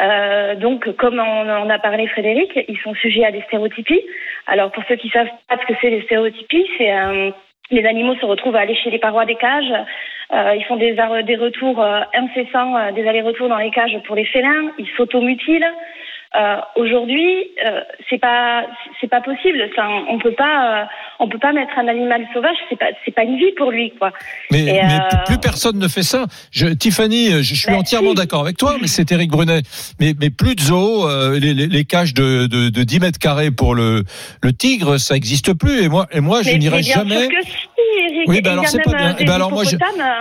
[0.00, 4.02] Euh, donc, comme on en a parlé Frédéric, ils sont sujets à des stéréotypies.
[4.46, 7.30] Alors, pour ceux qui savent pas ce que c'est les stéréotypies, c'est euh,
[7.70, 9.72] les animaux se retrouvent à lécher les parois des cages.
[10.32, 14.16] Euh, ils font des, des retours euh, incessants, euh, des allers-retours dans les cages pour
[14.16, 14.70] les félins.
[14.78, 15.70] Ils s'automutilent.
[16.34, 18.64] Euh, Aujourd'hui, euh, c'est pas
[19.00, 19.58] c'est pas possible.
[19.76, 20.84] Ça, on peut pas euh,
[21.18, 22.56] on peut pas mettre un animal sauvage.
[22.70, 24.12] C'est pas c'est pas une vie pour lui quoi.
[24.50, 26.24] Mais, Et, mais euh, plus personne ne fait ça.
[26.50, 28.14] Je, Tiffany, je, je suis Bah, entièrement si.
[28.16, 29.60] d'accord avec toi, mais c'est Eric Brunet.
[30.00, 33.18] Mais, mais plus de zoo, euh, les, les, les cages de, de, de 10 mètres
[33.18, 34.02] carrés pour le,
[34.42, 35.82] le tigre, ça n'existe plus.
[35.84, 37.28] Et moi, et moi je Mais- n'irai mais bien jamais.
[37.28, 37.56] que si,
[38.08, 38.28] Eric.
[38.28, 39.10] Oui, Et bah alors c'est pas bien.
[39.10, 39.78] euh, Eh Des ben alors moi, je- euh,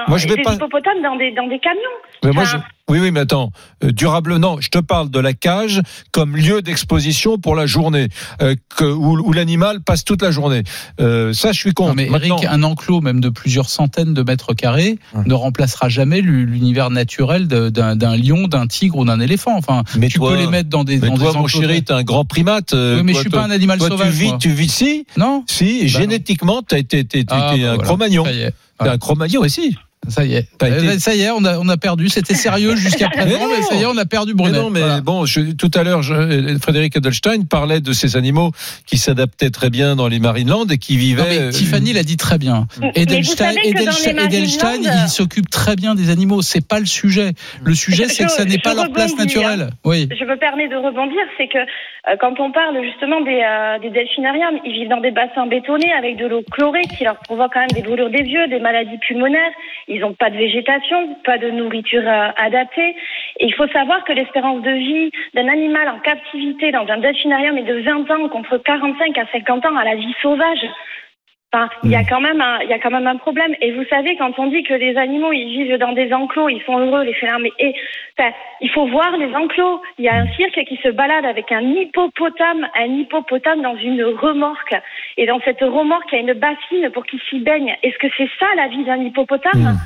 [0.10, 1.80] moi, je vais des pas- hippopotames dans des dans des camions.
[2.26, 3.51] Mais moi, Enfin, je- oui, oui, mais attends,
[3.84, 8.08] euh, durable, non, je te parle de la cage comme lieu d'exposition pour la journée,
[8.41, 10.63] euh, que, où, où l'animal passe toute la journée.
[10.99, 11.89] Euh, ça, je suis contre.
[11.89, 15.89] Non, mais Maintenant- Eric, un enclos même de plusieurs centaines de mètres carrés ne remplacera
[15.89, 19.56] jamais l'u- l'univers naturel d'un lion, d'un tigre ou d'un éléphant.
[19.58, 21.84] Enfin, Mais tu toi- peux les mettre dans des, mais dans toi, des mon chéri,
[21.84, 22.73] t'es un grand primate.
[22.73, 24.10] Oui, mais toi, je suis pas un animal toi, sauvage.
[24.13, 27.56] tu vis, tu vis, si, Non si, Bah génétiquement, t'as été, Ah, t'es bah un
[27.56, 27.77] voilà.
[27.84, 28.23] Cro-Magnon.
[28.23, 29.77] T'es un Cro-Magnon, aussi.
[30.07, 30.39] Ça y est.
[30.39, 32.09] Été- Euh, Ça y est, on a, on a perdu.
[32.09, 33.49] C'était sérieux jusqu'à présent, Mais non.
[33.55, 34.57] mais ça y est, on a perdu Mais Brunet.
[34.57, 35.01] non, mais Voilà.
[35.01, 36.01] bon, je- tout à l'heure,
[36.61, 38.51] Frédéric Edelstein parlait de ces animaux
[38.87, 41.21] qui s'adaptaient très bien dans les Marineland et qui vivaient.
[41.21, 42.67] Non, mais euh, Tiffany l'a dit très bien.
[42.81, 46.41] Mais Edelstein, Edelstein, il s'occupe très bien des animaux.
[46.41, 47.33] C'est pas le sujet.
[47.63, 49.23] Le sujet, Je- c'est que ça n'est pas leur place hein.
[49.23, 49.69] naturelle.
[49.85, 50.09] Oui.
[50.19, 53.91] Je me permets de rebondir, c'est que euh, quand on parle justement des, euh, des
[53.91, 57.59] delphinariums, ils vivent dans des bassins bétonnés avec de l'eau chlorée qui leur provoque quand
[57.61, 59.51] même des brûlures des yeux, des maladies pulmonaires.
[59.93, 62.95] Ils n'ont pas de végétation, pas de nourriture euh, adaptée.
[63.39, 67.58] Et il faut savoir que l'espérance de vie d'un animal en captivité dans un delphinarium
[67.58, 70.65] est de 20 ans contre 45 à 50 ans à la vie sauvage.
[71.53, 73.53] Enfin, il y a quand même un, il y a quand même un problème.
[73.59, 76.61] Et vous savez, quand on dit que les animaux, ils vivent dans des enclos, ils
[76.63, 77.75] sont heureux, les félins, mais et,
[78.17, 79.81] enfin, il faut voir les enclos.
[79.97, 84.01] Il y a un cirque qui se balade avec un hippopotame, un hippopotame dans une
[84.03, 84.75] remorque.
[85.17, 87.75] Et dans cette remorque, il y a une bassine pour qu'il s'y baigne.
[87.83, 89.77] Est-ce que c'est ça la vie d'un hippopotame?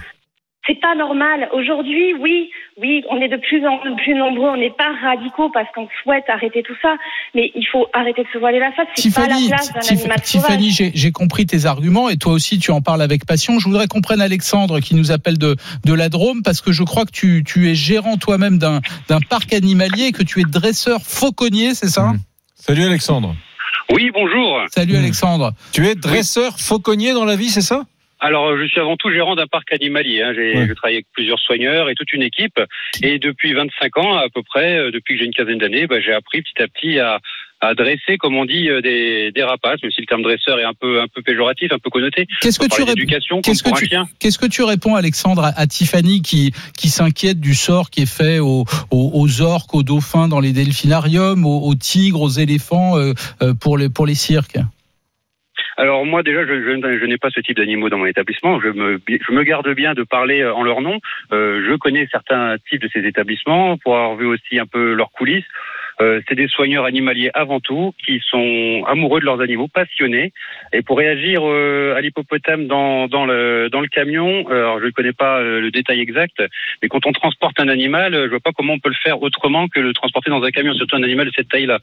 [0.68, 1.48] C'est pas normal.
[1.54, 2.50] Aujourd'hui, oui,
[2.82, 4.50] oui, on est de plus en plus nombreux.
[4.50, 6.96] On n'est pas radicaux parce qu'on souhaite arrêter tout ça,
[7.36, 8.88] mais il faut arrêter de se voiler la face.
[8.96, 10.92] C'est pas la Tiffany, place d'un Tiff- animal Tiffany, sauvage.
[10.96, 13.60] j'ai compris tes arguments et toi aussi tu en parles avec passion.
[13.60, 16.84] Je voudrais qu'on prenne Alexandre qui nous appelle de, de la Drôme parce que je
[16.84, 20.46] crois que tu, tu es gérant toi-même d'un d'un parc animalier et que tu es
[20.46, 22.08] dresseur fauconnier, c'est ça?
[22.14, 22.20] Mm.
[22.56, 23.36] Salut Alexandre.
[23.94, 24.62] Oui, bonjour.
[24.74, 24.96] Salut.
[24.96, 25.52] Alexandre.
[25.72, 27.84] Tu es dresseur fauconnier dans la vie, c'est ça?
[28.26, 30.24] Alors, je suis avant tout gérant d'un parc animalier.
[30.24, 30.34] Hein.
[30.36, 30.68] J'ai Ouais.
[30.68, 32.60] je travaille avec plusieurs soigneurs et toute une équipe.
[33.04, 36.02] Et depuis 25 ans, à peu près, euh, depuis que j'ai une quinzaine d'années, bah,
[36.02, 37.20] j'ai appris petit à petit à,
[37.62, 40.64] à dresser, comme on dit, euh, des, des rapaces, même si le terme dresseur est
[40.64, 42.26] un peu, un peu péjoratif, un peu connoté.
[42.42, 43.88] Qu'est-ce que tu réponds Qu'est-ce que tu
[44.20, 48.12] qu'est-ce que tu réponds Alexandre à, à Tiffany qui qui s'inquiète du sort qui est
[48.12, 52.98] fait aux, aux, aux orques, aux dauphins dans les delphinariums, aux, aux tigres, aux éléphants
[52.98, 54.58] euh, euh, pour les pour les cirques?
[55.78, 58.60] Alors moi déjà, je, je- je n'ai pas ce type d'animaux dans mon établissement.
[58.62, 61.00] Je me, je me garde bien de parler euh, en leur nom.
[61.34, 65.12] Euh, je connais certains types de ces établissements pour avoir vu aussi un peu leurs
[65.12, 65.46] coulisses.
[66.02, 70.34] Euh, c'est des soigneurs animaliers avant tout qui sont amoureux de leurs animaux, passionnés.
[70.74, 74.86] Et pour réagir euh, à l'hippopotame dans, dans, le, dans le camion, euh, alors je
[74.86, 76.42] ne connais pas euh, le détail exact,
[76.82, 79.68] mais quand on transporte un animal, je vois pas comment on peut le faire autrement
[79.68, 81.80] que le transporter dans un camion, surtout un animal de cette taille-là.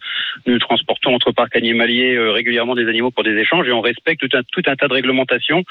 [0.47, 4.37] Nous transportons entre parcs animaliers régulièrement des animaux pour des échanges et on respecte tout
[4.37, 5.65] un, tout un tas de réglementations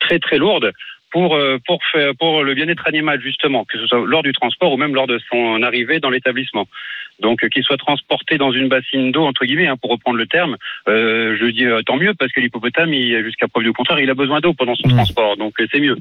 [0.00, 0.72] très très lourdes
[1.10, 4.72] pour euh, pour faire, pour le bien-être animal justement, que ce soit lors du transport
[4.72, 6.66] ou même lors de son arrivée dans l'établissement.
[7.20, 10.26] Donc euh, qu'il soit transporté dans une bassine d'eau entre guillemets, hein, pour reprendre le
[10.26, 10.56] terme,
[10.88, 14.10] euh, je dis euh, tant mieux parce que l'hippopotame, il- jusqu'à preuve du contraire, il
[14.10, 14.96] a besoin d'eau pendant son Mmh.
[14.96, 15.96] transport, donc euh, c'est mieux.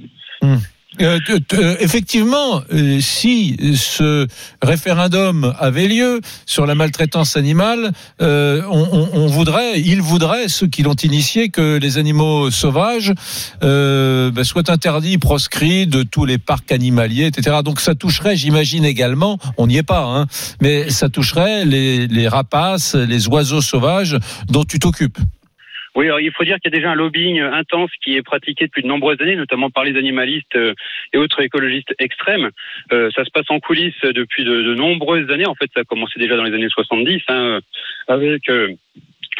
[1.02, 1.20] Euh,
[1.54, 4.28] euh, effectivement, euh, si ce
[4.62, 11.50] référendum avait lieu sur la maltraitance animale, on, voudrait, il voudrait, ceux qui l'ont initié,
[11.50, 13.14] que les animaux sauvages
[13.62, 17.58] ben, soient interdits, proscrits de tous les parcs animaliers, etc.
[17.64, 20.28] Donc ça toucherait, j'imagine également, on n'y est pas, hein,
[20.62, 25.20] mais ça toucherait les, les rapaces, les oiseaux sauvages dont tu t'occupes.
[25.96, 28.66] Oui, alors il faut dire qu'il y a déjà un lobbying intense qui est pratiqué
[28.66, 30.74] depuis de nombreuses années, notamment par les animalistes euh,
[31.14, 32.50] et autres écologistes extrêmes.
[32.92, 35.46] Euh, ça se passe en coulisses depuis de, nombreuses années.
[35.46, 37.60] En fait, ça a commencé déjà dans les années 70, hein,
[38.10, 38.74] avec euh,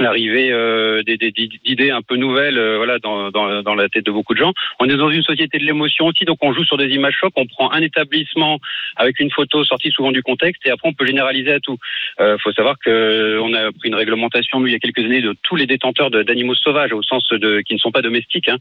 [0.02, 4.34] l'arrivée euh, d'idées un peu nouvelles euh, voilà, dans, dans, dans la tête de beaucoup
[4.34, 4.54] de gens.
[4.80, 7.34] On est dans une société de l'émotion aussi, donc on joue sur des images chocs,
[7.36, 8.60] on prend un établissement
[8.96, 11.78] avec une photo sortie souvent du contexte et après on peut généraliser à tout.
[12.20, 15.36] Il faut savoir que on a pris une réglementation il y a quelques années de
[15.44, 18.58] tous les détenteurs d'animaux sauvages au sens de qui ne sont pas domestiques hein,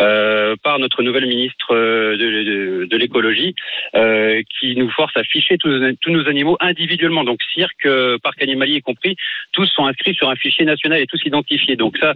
[0.00, 3.54] euh, par notre nouvelle ministre euh, de, de, de l'écologie
[3.94, 7.24] euh, qui nous force à ficher tous, tous nos animaux individuellement.
[7.24, 9.16] Donc cirque, euh, parc animalier compris,
[9.52, 11.76] tous sont inscrits sur un fichier national et tous identifiés.
[11.76, 12.14] Donc ça,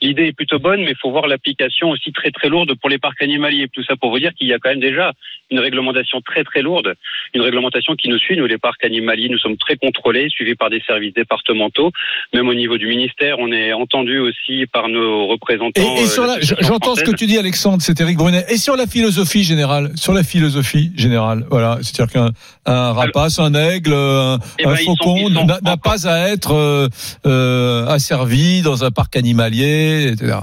[0.00, 2.98] l'idée est plutôt bonne, mais il faut voir l'application aussi très très lourde pour les
[2.98, 3.68] parcs animaliers.
[3.72, 5.12] Tout ça pour vous dire qu'il y a quand même déjà
[5.50, 6.94] une réglementation très très lourde,
[7.34, 8.36] une réglementation qui nous suit.
[8.36, 11.90] Nous, les parcs animaliers, nous sommes très contrôlés, suivis par des services départementaux.
[12.32, 15.96] Même au niveau du ministère, on est entendu aussi par nos représentants.
[15.96, 18.44] Et, et euh, la, j'entends ce que tu dis, Alexandre, c'est Eric Brunet.
[18.48, 22.30] Et sur la philosophie générale, sur la philosophie générale, voilà, c'est-à-dire qu'un
[22.66, 26.88] un rapace, un aigle, un, Eh un ben, faucon n'a pas à être euh,
[27.26, 30.38] euh, asservi dans un parc animalier, etc.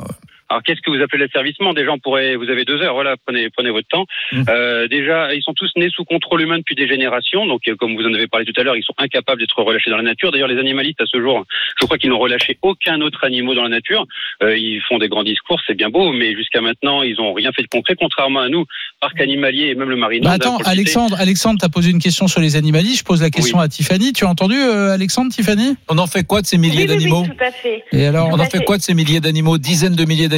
[0.49, 1.73] Alors qu'est-ce que vous appelez l'asservissement?
[1.73, 4.05] Déjà, on pourrait, vous avez deux heures, voilà, prenez, prenez votre temps.
[4.31, 4.43] Mm.
[4.49, 7.95] Euh, déjà, ils sont tous nés sous contrôle humain depuis des générations, donc euh, comme
[7.95, 10.31] vous en avez parlé tout à l'heure, ils sont incapables d'être relâchés dans la nature.
[10.31, 11.43] D'ailleurs, les animalistes à ce jour,
[11.79, 14.05] je crois qu'ils n'ont relâché aucun autre animal dans la nature.
[14.41, 17.51] Euh, ils font des grands discours, c'est bien beau, mais jusqu'à maintenant, ils ont rien
[17.51, 18.63] fait de concret, contrairement à nous,
[19.01, 20.23] parc animalier et même le marino.
[20.23, 22.99] Bah attends, Alexandre, Alexandre, t'as posé une question sur les animalistes.
[22.99, 24.13] Je pose la question à Tiffany.
[24.13, 25.75] Tu as entendu, euh, Alexandre, Tiffany?
[25.89, 27.25] On en fait quoi de ces milliers Oui, oui, oui, d'animaux?
[27.25, 27.83] tout à fait.
[27.91, 28.63] Et alors On en fait.
[28.63, 30.36] quoi de ces milliers d'animaux, dizaines de milliers d'animaux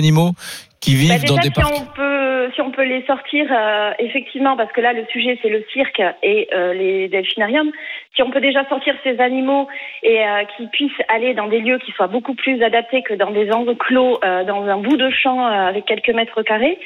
[0.82, 3.47] qui vivent Bah, dans déjà, des si parcs on peut, si on peut les sortir
[3.52, 7.72] euh, effectivement parce que là le sujet c'est le cirque et euh, les delphinariums.
[8.16, 9.68] Si on peut déjà sortir ces animaux
[10.04, 13.32] et euh, qu'ils puissent aller dans des lieux qui soient beaucoup plus adaptés que dans
[13.32, 16.78] des enclos, dans un bout de champ avec quelques mètres carrés.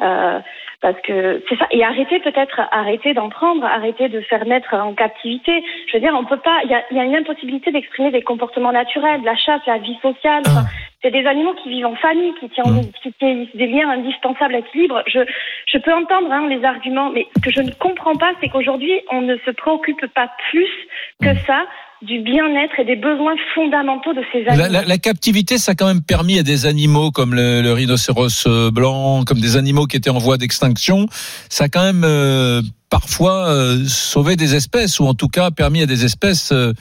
[0.00, 0.40] Euh,
[0.80, 1.66] parce que c'est ça.
[1.70, 5.64] Et arrêter peut-être, arrêter d'en prendre, arrêter de faire mettre en captivité.
[5.88, 6.60] Je veux dire, on peut pas.
[6.64, 9.96] Il y a, y a une impossibilité d'exprimer des comportements naturels, la chasse, la vie
[10.02, 10.42] sociale.
[10.46, 10.64] Enfin,
[11.02, 14.58] c'est des animaux qui vivent en famille, qui tiennent qui tissent des liens indispensables à
[14.58, 15.02] l'équilibre.
[15.06, 15.20] Je,
[15.66, 19.00] je peux entendre hein, les arguments, mais ce que je ne comprends pas, c'est qu'aujourd'hui,
[19.10, 20.70] on ne se préoccupe pas plus
[21.22, 21.66] que ça
[22.04, 24.62] du bien-être et des besoins fondamentaux de ces animaux.
[24.62, 27.72] La, la- la captivité, ça a quand même permis à des animaux comme le, le
[27.72, 31.06] rhinocéros euh, blanc, comme des animaux qui étaient en voie d'extinction,
[31.48, 32.62] ça a quand même euh,
[32.98, 36.72] parfois euh, sauvé des espèces, ou en tout cas permis à des espèces euh,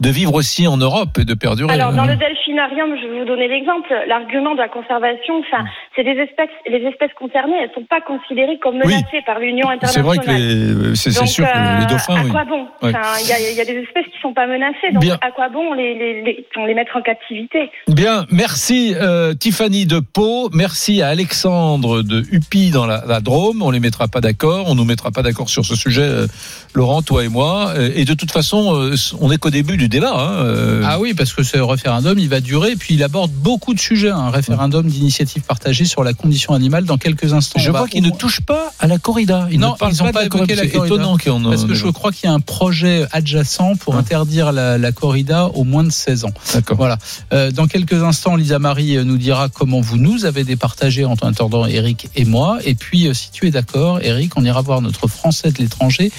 [0.00, 1.70] de vivre aussi en Europe et de perdurer.
[1.74, 3.90] Alors, dans Euh, le delphinarium, je vais vous donner l'exemple.
[4.08, 5.64] L'argument de la conservation, enfin,
[5.94, 8.94] c'est des espèces, les espèces concernées, elles sont pas considérées comme Oui.
[8.94, 10.24] menacées par l'Union c'est vrai internationale.
[10.24, 12.30] que les- c'est sûr que euh, les dauphins, à oui.
[12.30, 12.92] quoi bon Ouais.
[13.24, 15.18] Il y, a, il y a des espèces qui sont pas menacées, donc Bien.
[15.20, 17.70] à quoi bon les, les, les, on les mettre en captivité?
[17.88, 23.60] Bien, merci euh, Tiffany de Pau, merci à Alexandre de Huppy dans la, la Drôme.
[23.62, 26.26] On les mettra pas d'accord, on nous mettra pas d'accord sur ce sujet, euh,
[26.74, 27.74] Laurent, toi et moi.
[27.94, 30.12] Et de toute façon, euh, on n'est qu'au début du débat.
[30.14, 30.82] Hein, euh.
[30.84, 34.10] Ah oui, parce que ce référendum, il va durer, puis il aborde beaucoup de sujets.
[34.10, 37.58] Un référendum d'initiative partagée sur la condition animale dans quelques instants.
[37.58, 39.48] Je On vois qu'il ne touche pas à la corrida.
[39.50, 40.62] Il non, ne ils n'ont pas, pas évoqué corrida.
[40.62, 40.94] la corrida.
[40.94, 41.12] étonnant
[41.46, 43.98] en Parce que je crois qu'il y a un projet adjacent pour Ah.
[43.98, 46.32] interdire la, la corrida aux moins de 16 ans.
[46.54, 46.76] D'accord.
[46.76, 46.98] Voilà.
[47.32, 51.66] Euh, dans quelques instants, Lisa Marie nous dira comment vous nous avez départagé en attendant
[51.66, 52.58] Eric et moi.
[52.64, 56.10] Et puis, si tu es d'accord, Eric, on ira voir notre Français de l'étranger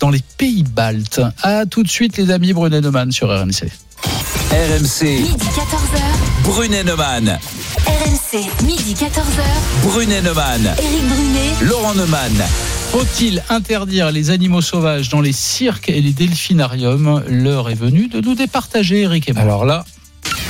[0.00, 1.20] dans les pays baltes.
[1.42, 3.68] À tout de suite, les amis Brunet Neumann sur RMC.
[4.50, 6.00] RMC, Midi 14h.
[6.44, 7.38] Brunet Neumann.
[7.86, 9.42] RMC, midi 14h.
[9.82, 10.62] Brunet Neumann.
[10.78, 11.54] Éric Brunet.
[11.62, 12.32] Laurent Neumann.
[12.92, 17.24] Faut-il interdire les animaux sauvages dans les cirques et les delphinariums?
[17.28, 19.42] L'heure est venue de nous départager, Eric et moi.
[19.42, 19.84] Alors là,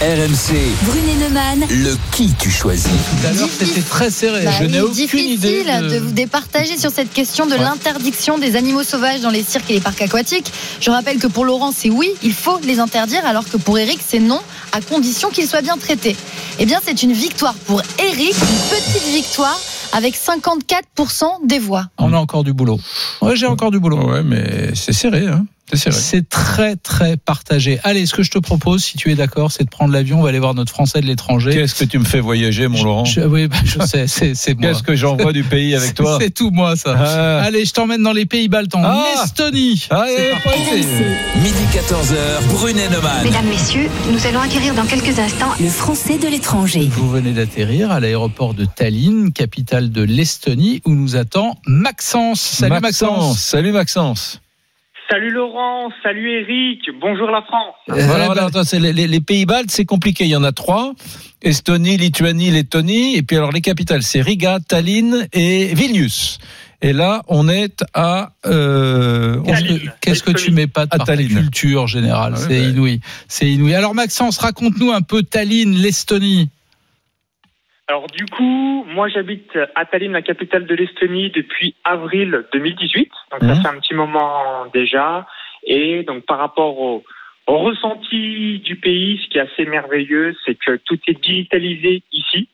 [0.00, 0.54] RMC,
[0.84, 1.60] Brunet Neumann.
[1.70, 4.44] le qui tu choisis Tout à l'heure, c'était très serré.
[4.44, 5.64] Bah Je n'ai aucune difficile idée.
[5.64, 5.98] de...
[5.98, 7.58] vous départager sur cette question de Ouais.
[7.60, 10.52] l'interdiction des animaux sauvages dans les cirques et les parcs aquatiques.
[10.80, 14.00] Je rappelle que pour Laurent, c'est oui, il faut les interdire, alors que pour Eric,
[14.06, 14.40] c'est non,
[14.72, 16.16] à condition qu'ils soient bien traités.
[16.58, 19.58] Eh bien, c'est une victoire pour Eric, une petite victoire
[19.92, 21.86] avec 54% des voix.
[21.98, 22.78] On a encore du boulot.
[23.22, 24.10] Ouais, j'ai encore du boulot.
[24.10, 25.26] ouais, mais c'est serré.
[25.28, 25.46] Hein.
[25.72, 27.80] C'est très très partagé.
[27.84, 30.20] Allez, ce que je te propose, si tu es d'accord, c'est de prendre l'avion.
[30.20, 31.52] On va aller voir notre Français de l'étranger.
[31.52, 34.54] Qu'est-ce que tu me fais voyager, mon Laurent Je- oui, bah, je sais, c'est c'est
[34.58, 34.68] moi.
[34.70, 36.94] Qu'est-ce que j'envoie du pays avec toi C'est tout moi ça.
[36.96, 37.42] Ah.
[37.44, 39.04] Allez, je t'emmène dans les pays baltes en Ah.
[39.24, 39.86] Estonie.
[39.90, 41.42] Allez, RMC.
[41.42, 43.24] Midi 14h, Brunet Neumann.
[43.24, 46.88] Mesdames, Messieurs, nous allons acquérir dans quelques instants Le Français de l'étranger.
[46.92, 52.40] Vous venez d'atterrir à l'aéroport de Tallinn, capitale de l'Estonie, où nous attend Maxence.
[52.40, 53.38] Salut Maxence.
[53.40, 54.40] Salut Maxence.
[55.10, 57.74] Salut Laurent, salut Eric, bonjour la France.
[57.90, 60.24] Euh, Voilà, bah, voilà, attends, c'est les, les- les pays baltes, c'est compliqué.
[60.24, 60.94] Il y en a trois
[61.42, 63.16] Estonie, Lituanie, Lettonie.
[63.16, 66.38] Et puis alors les capitales, c'est Riga, Tallinn et Vilnius.
[66.80, 68.30] Et là, on est à.
[68.46, 69.38] Euh,
[70.00, 72.34] Qu'est-ce que, tu mets pas de par culture générale?
[72.36, 72.68] Ah ouais, C'est bah.
[72.68, 73.00] inouï.
[73.28, 73.74] C'est inouï.
[73.74, 76.48] Alors Maxence, raconte-nous un peu Tallinn, l'Estonie.
[77.86, 83.10] Alors du coup, moi j'habite à Tallinn, la capitale de l'Estonie, depuis avril 2018.
[83.30, 83.62] Donc ça Mhm.
[83.62, 85.26] fait un petit moment déjà.
[85.66, 87.04] Et donc par rapport au,
[87.46, 92.48] au ressenti du pays, ce qui est assez merveilleux, c'est que tout est digitalisé ici.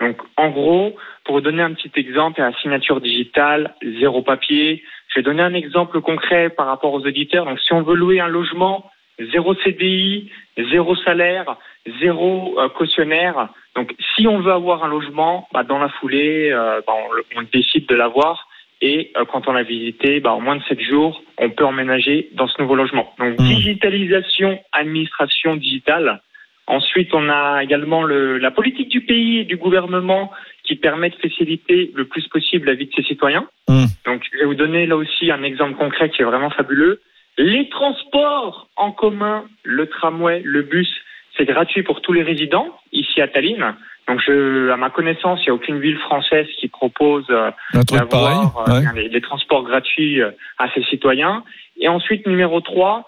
[0.00, 4.84] Donc en gros, pour vous donner un petit exemple, la signature digitale, zéro papier.
[5.08, 7.46] Je vais donner un exemple concret par rapport aux auditeurs.
[7.46, 8.88] Donc si on veut louer un logement,
[9.32, 10.30] zéro CDI,
[10.70, 11.56] zéro salaire,
[12.00, 13.48] zéro euh, cautionnaire.
[13.78, 16.94] Donc, si on veut avoir un logement, bah, dans la foulée, euh, bah,
[17.36, 18.48] on, décide de l'avoir.
[18.82, 22.28] Et euh, quand on l'a visité, bah, en moins de sept jours, on peut emménager
[22.34, 23.14] dans ce nouveau logement.
[23.20, 23.44] Donc, Mmh.
[23.44, 26.20] digitalisation, administration digitale.
[26.66, 30.32] Ensuite, on a également le, la politique du pays et du gouvernement
[30.64, 33.46] qui permet de faciliter le plus possible la vie de ses citoyens.
[33.68, 33.84] Mmh.
[34.06, 37.00] Donc, je vais vous donner là aussi un exemple concret qui est vraiment fabuleux.
[37.36, 40.92] Les transports en commun, le tramway, le bus,
[41.38, 43.74] c'est gratuit pour tous les résidents ici à Tallinn.
[44.08, 47.50] Donc, je, à ma connaissance, il n'y a aucune ville française qui propose euh,
[47.92, 48.86] d'avoir euh, ouais.
[48.94, 51.44] les, les transports gratuits euh, à ses citoyens.
[51.78, 53.04] Et ensuite, numéro 3,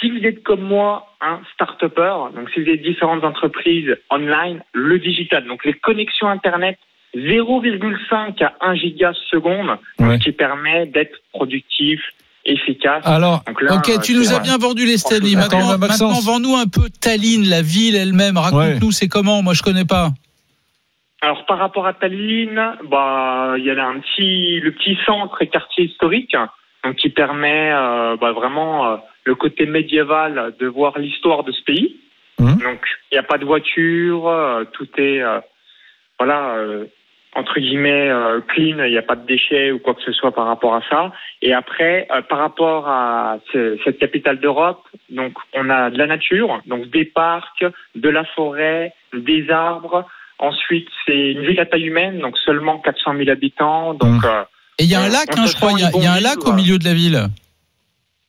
[0.00, 4.98] si vous êtes comme moi un start-upper, donc si vous êtes différentes entreprises online, le
[4.98, 6.78] digital, donc les connexions Internet
[7.14, 10.16] 0,5 à 1 giga seconde, Ouais.
[10.18, 12.00] ce qui permet d'être productif,
[12.44, 13.06] efficace.
[13.06, 15.36] Alors, là, Ok, tu nous as bien vendu l'Estonie.
[15.36, 18.36] Attends, Maintenant, maintenant vends-nous un peu Tallinn, la ville elle-même.
[18.36, 20.10] Raconte-nous, c'est comment Moi, je connais pas.
[21.22, 25.48] Alors par rapport à Tallinn, bah il y a un petit le petit centre et
[25.48, 26.34] quartier historique
[26.82, 31.62] donc qui permet euh, bah, vraiment euh, le côté médiéval de voir l'histoire de ce
[31.62, 31.96] pays.
[32.38, 32.58] Mhm.
[32.62, 32.80] Donc
[33.10, 35.40] il n'y a pas de voiture, euh, tout est euh,
[36.18, 36.86] voilà euh,
[37.36, 40.32] entre guillemets euh, clean, il n'y a pas de déchets ou quoi que ce soit
[40.32, 41.12] par rapport à ça.
[41.42, 46.06] Et après euh, par rapport à ce- cette capitale d'Europe, donc on a de la
[46.06, 47.64] nature, donc des parcs,
[47.94, 50.06] de la forêt, des arbres.
[50.38, 53.92] Ensuite, c'est une ville à taille humaine, donc seulement 400 000 habitants.
[53.94, 54.24] Donc, Mhm.
[54.24, 54.42] euh,
[54.78, 55.72] Et il y a un lac, hein, je crois.
[55.72, 57.26] Il y a, y un lac au milieu de la ville.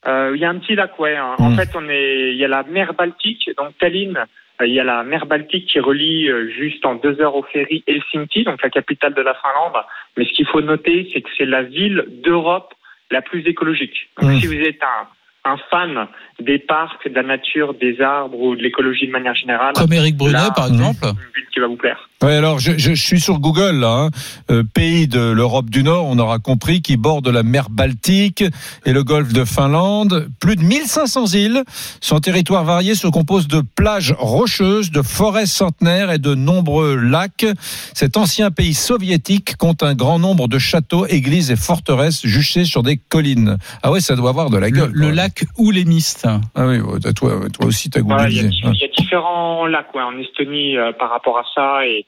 [0.07, 1.15] euh, il y a un petit lac, ouais.
[1.15, 1.35] hein.
[1.39, 4.17] En fait, on est, il y a la mer Baltique, donc Tallinn.
[4.61, 7.43] Euh, Il y a la mer Baltique qui relie euh, juste en deux heures au
[7.43, 9.83] ferry Helsinki, donc la capitale de la Finlande.
[10.17, 12.73] Mais ce qu'il faut noter, c'est que c'est la ville d'Europe
[13.09, 14.09] la plus écologique.
[14.21, 14.39] Donc, Mhm.
[14.39, 15.07] si vous êtes un,
[15.43, 16.07] un fan
[16.43, 20.15] des parcs, de la nature, des arbres ou de l'écologie de manière générale, Comme Eric
[20.17, 20.97] Brunet, Là, par exemple.
[21.01, 22.09] c'est une ville qui va vous plaire.
[22.23, 24.09] Ouais, alors je, je, je suis sur Google là, hein.
[24.51, 28.43] Euh, pays de l'Europe du Nord, on aura compris, qui borde la mer Baltique
[28.85, 30.27] et le golfe de Finlande.
[30.39, 31.63] Plus de 1500 îles.
[31.99, 37.45] Son territoire varié se compose de plages rocheuses, de forêts centenaires et de nombreux lacs.
[37.95, 42.83] Cet ancien pays soviétique compte un grand nombre de châteaux, églises et forteresses juchées sur
[42.83, 43.57] des collines.
[43.81, 44.91] Ah ouais, ça doit avoir de la Le, gueule.
[44.93, 46.27] le lac Oulémiste.
[46.55, 48.67] Ah oui, ouais, toi, toi aussi t'as Voilà, il, y a, googlisé.
[48.73, 52.05] il y a différents lacs ouais, en Estonie euh, par rapport à ça et,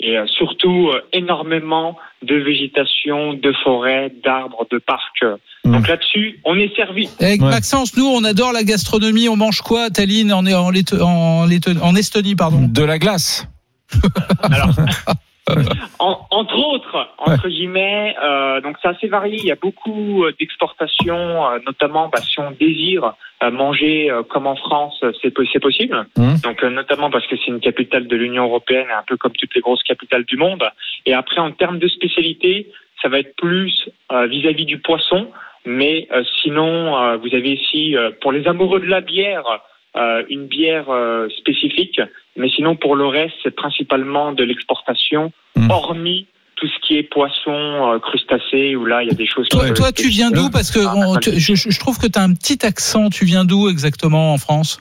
[0.00, 5.24] et euh, surtout euh, énormément de végétation, de forêts, d'arbres, de parcs.
[5.64, 5.72] Mm.
[5.72, 7.08] Donc là-dessus, on est servi.
[7.20, 7.50] Avec Ouais.
[7.50, 9.28] Maxence, nous, on adore la gastronomie.
[9.28, 12.68] On mange quoi, à Tallinn, en, en, en Estonie, pardon?
[12.68, 13.46] De la glace.
[14.42, 14.70] Alors,
[15.98, 19.36] en- entre autres, entre guillemets, euh, donc c'est assez varié.
[19.38, 24.22] Il y a beaucoup euh, d'exportations, euh, notamment bah, si on désire euh, manger euh,
[24.22, 26.06] comme en France, euh, c'est po- c'est possible.
[26.16, 26.38] Mhm.
[26.42, 29.54] Donc euh, notamment parce que c'est une capitale de l'Union européenne, un peu comme toutes
[29.54, 30.64] les grosses capitales du monde.
[31.04, 32.68] Et après, en termes de spécialité,
[33.02, 35.28] ça va être plus euh, vis-à-vis du poisson.
[35.64, 39.42] Mais euh, sinon, euh, vous avez ici, euh, pour les amoureux de la bière,
[39.96, 42.00] euh, une bière euh, spécifique.
[42.36, 45.70] Mais sinon, pour le reste, c'est principalement de l'exportation, Mm.
[45.70, 46.26] hormis
[46.56, 49.46] tout ce qui est poisson, euh, crustacés, où là, il y a des choses...
[49.48, 50.48] qui Toi, toi tu viens d'où?
[50.50, 53.08] Parce que Ah, on- tu- je, je trouve que tu as un petit accent.
[53.10, 54.78] Tu viens d'où exactement en France?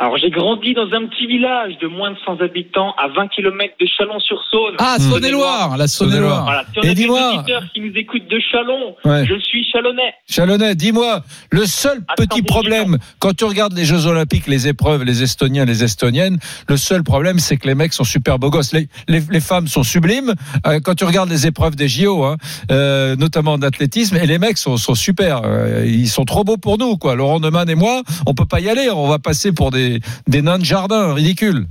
[0.00, 3.74] Alors, j'ai grandi dans un petit village de moins de 100 habitants, à 20 km
[3.80, 4.76] de Chalon-sur-Saône.
[4.78, 5.10] Ah, Hmm.
[5.10, 6.44] Saône-et-Loire, la Saône-et-Loire.
[6.44, 9.26] Voilà, si on Et a des dis-moi- auditeurs qui nous écoutent de Chalon, Ouais.
[9.26, 10.14] je suis chalonnais.
[10.30, 15.02] Chalonnais, dis-moi, le seul Attends, petit problème, quand tu regardes les Jeux Olympiques, les épreuves,
[15.02, 16.38] les Estoniens, les Estoniennes,
[16.68, 18.72] le seul problème, c'est que les mecs sont super beaux gosses.
[18.72, 20.32] Les, les, les femmes sont sublimes.
[20.68, 22.36] Euh, quand tu regardes les épreuves des JO, hein,
[22.70, 25.40] euh, notamment d'athlétisme, et les mecs sont, sont super.
[25.44, 27.16] Euh, ils sont trop beaux pour nous, quoi.
[27.16, 28.88] Laurent Neumann et moi, on peut pas y aller.
[28.90, 29.87] On va passer pour des,
[30.26, 31.66] des nains de jardin, ridicule.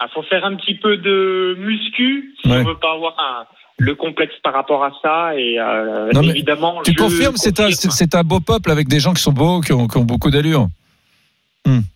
[0.00, 2.58] Il faut faire un petit peu de muscu si Ouais.
[2.60, 3.44] on veut pas avoir un-
[3.78, 5.36] le complexe par rapport à ça.
[5.36, 7.90] Et euh, Non, évidemment, Tu confirmes, c'est un, confirme.
[7.90, 10.30] c'est un beau peuple avec des gens qui sont beaux, qui ont, qui ont beaucoup
[10.30, 10.66] d'allure.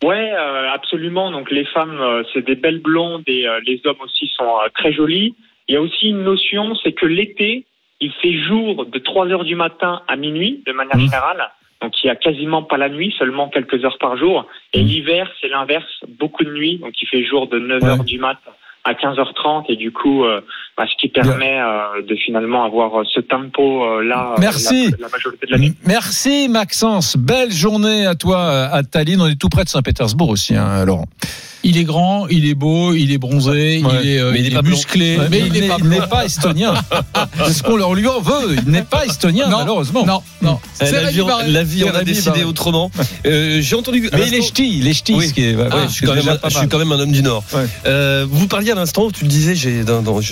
[0.05, 1.31] Ouais, euh, absolument.
[1.33, 4.93] Donc les femmes, euh, c'est des belles blondes et euh, les hommes aussi sont très
[4.93, 5.35] jolis.
[5.69, 7.67] Il y a aussi une notion, c'est que l'été,
[8.01, 11.05] il fait jour de 3 heures du matin à minuit, de manière Mhm.
[11.07, 11.51] générale.
[11.83, 14.47] Donc il y a quasiment pas la nuit, seulement quelques heures par jour.
[14.73, 14.87] Et Mhm.
[14.89, 16.79] l'hiver, c'est l'inverse, beaucoup de nuit.
[16.79, 18.05] Donc il fait jour de 9 heures Ouais.
[18.05, 18.39] du mat
[18.87, 20.41] à 15h30 et du coup, euh,
[20.79, 24.91] bah, ce qui permet euh, de finalement avoir euh, ce tempo euh, là euh, Merci.
[24.93, 25.73] la, la majorité de l'année.
[25.85, 29.21] Merci Maxence, belle journée à toi euh, à Tallinn.
[29.21, 31.07] On est tout près de Saint-Pétersbourg aussi, hein, Laurent.
[31.65, 33.91] Il est grand, il est beau, il est bronzé, Ouais.
[34.05, 34.71] il est, euh, Mais il il est est pas blond.
[34.71, 36.75] musclé, Ouais, mais il n'est pas estonien.
[37.45, 38.55] C'est ce qu'on leur- lui en veut.
[38.65, 40.07] Il n'est pas estonien, Non, malheureusement.
[40.07, 40.61] Non, non.
[40.75, 42.93] C'est la, vie, la vie C'est a décidé autrement.
[43.27, 44.09] Euh, J'ai entendu.
[44.13, 45.27] Mais il est ch'ti, il est ch'ti, Oui.
[45.27, 47.23] ce qui est, Ah, je, suis quand même, je suis quand même un homme du
[47.23, 47.43] Nord.
[47.53, 47.65] Ouais.
[47.87, 49.85] Euh, vous parliez l'instant, tu le disais, j'ai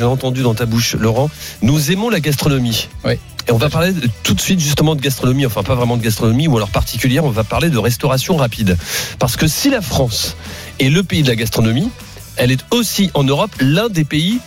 [0.04, 1.30] entendu dans ta bouche, Laurent,
[1.62, 2.88] nous aimons la gastronomie.
[3.04, 3.14] Oui.
[3.46, 6.02] Et on va parler de- tout de suite justement de gastronomie, enfin pas vraiment de
[6.02, 8.76] gastronomie, ou alors particulière, on va parler de restauration rapide.
[9.18, 10.36] Parce que si la France
[10.80, 11.90] est le pays de la gastronomie,
[12.36, 14.38] elle est aussi en Europe l'un des pays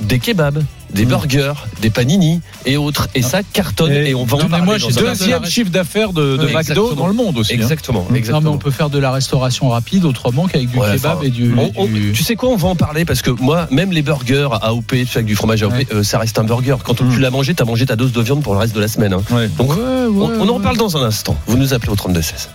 [0.00, 1.08] des kebabs, des Mmh.
[1.08, 3.08] burgers, des panini et autres.
[3.14, 4.92] Et ça cartonne Et- et, on va Non, en mais parler moi, j'ai.
[4.92, 7.52] Deuxième chiffre d'affaires de, de McDo dans le monde aussi.
[7.54, 7.56] hein.
[7.56, 11.16] Exactement, Non, mais on peut faire de la restauration rapide autrement qu'avec du Ouais, kebab
[11.18, 11.54] enfin, et du.
[11.56, 14.02] On- on- du- tu sais quoi, on va en parler parce que moi, même les
[14.02, 15.86] burgers AOP, avec du fromage AOP, Ouais.
[15.92, 16.76] euh, ça reste un burger.
[16.84, 17.14] Quand Mm.
[17.14, 18.88] tu l'as mangé, tu as mangé ta dose de viande pour le reste de la
[18.88, 19.14] semaine.
[19.14, 19.22] hein.
[19.30, 19.48] Ouais.
[19.58, 21.36] Donc, Ouais, on, on en parle dans un instant.
[21.46, 22.44] Vous nous appelez au 32-16.